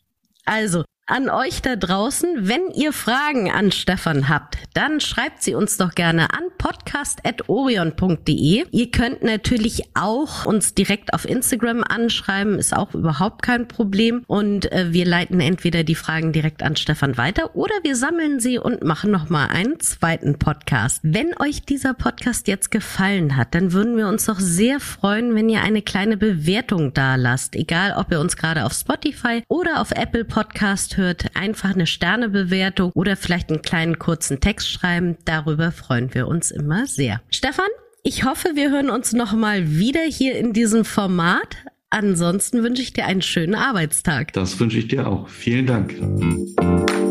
Also, 0.45 0.85
an 1.11 1.29
euch 1.29 1.63
da 1.63 1.77
draußen. 1.77 2.49
Wenn 2.49 2.71
ihr 2.75 2.93
Fragen 2.93 3.51
an 3.51 3.73
Stefan 3.73 4.29
habt, 4.29 4.59
dann 4.75 5.01
schreibt 5.01 5.43
sie 5.43 5.55
uns 5.55 5.77
doch 5.77 5.95
gerne 5.95 6.33
an 6.33 6.45
podcast.orion.de. 6.57 8.65
Ihr 8.71 8.91
könnt 8.91 9.23
natürlich 9.23 9.83
auch 9.95 10.47
uns 10.47 10.75
direkt 10.75 11.13
auf 11.13 11.29
Instagram 11.29 11.83
anschreiben, 11.83 12.59
ist 12.59 12.77
auch 12.77 12.95
überhaupt 12.95 13.43
kein 13.43 13.67
Problem. 13.67 14.23
Und 14.27 14.71
äh, 14.71 14.93
wir 14.93 15.05
leiten 15.05 15.41
entweder 15.41 15.85
die 15.85 15.95
Fragen 15.95 16.33
direkt 16.33 16.63
an 16.63 16.77
Stefan 16.77 17.17
weiter 17.17 17.57
oder 17.57 17.75
wir 17.83 17.97
sammeln 17.97 18.41
sie 18.41 18.59
und 18.59 18.85
machen 18.85 19.11
nochmal 19.11 19.49
einen 19.49 19.81
zweiten 19.81 20.39
Podcast. 20.39 21.01
Wenn 21.03 21.33
euch 21.39 21.63
dieser 21.63 21.95
Podcast 21.95 22.47
jetzt 22.47 22.71
gefallen 22.71 23.37
hat, 23.37 23.55
dann 23.55 23.73
würden 23.73 23.97
wir 23.97 24.07
uns 24.07 24.27
doch 24.27 24.39
sehr 24.39 24.81
freuen, 24.81 25.35
wenn 25.35 25.49
ihr 25.49 25.63
eine 25.63 25.83
kleine 25.83 26.17
Bewertung 26.17 26.95
da 26.95 27.17
lasst. 27.17 27.57
Egal, 27.57 27.95
ob 27.97 28.13
ihr 28.13 28.21
uns 28.21 28.37
gerade 28.37 28.65
auf 28.65 28.73
Spotify 28.73 29.43
oder 29.49 29.81
auf 29.81 29.91
Apple 29.91 30.25
Podcast 30.25 30.97
hört, 31.01 31.37
einfach 31.37 31.75
eine 31.75 31.87
Sternebewertung 31.87 32.93
oder 32.95 33.17
vielleicht 33.17 33.51
einen 33.51 33.63
kleinen 33.63 33.99
kurzen 33.99 34.41
Text 34.41 34.71
schreiben. 34.71 35.17
Darüber 35.25 35.73
freuen 35.73 36.15
wir 36.15 36.29
uns 36.29 36.51
immer 36.51 36.87
sehr. 36.87 37.21
Stefan, 37.31 37.69
ich 38.03 38.25
hoffe, 38.25 38.51
wir 38.55 38.71
hören 38.71 38.91
uns 38.91 39.13
nochmal 39.13 39.71
wieder 39.71 40.03
hier 40.03 40.37
in 40.39 40.53
diesem 40.53 40.85
Format. 40.85 41.57
Ansonsten 41.91 42.63
wünsche 42.63 42.83
ich 42.83 42.93
dir 42.93 43.07
einen 43.07 43.23
schönen 43.23 43.57
Arbeitstag. 43.57 44.33
Das 44.33 44.61
wünsche 44.61 44.79
ich 44.79 44.89
dir 44.89 45.09
auch. 45.09 45.29
Vielen 45.29 45.67
Dank. 45.67 45.95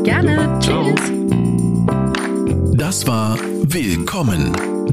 Gerne. 0.05 0.59
Ciao. 0.61 0.95
Tschüss. 0.95 1.11
Das 2.75 3.05
war 3.05 3.37
Willkommen, 3.63 4.53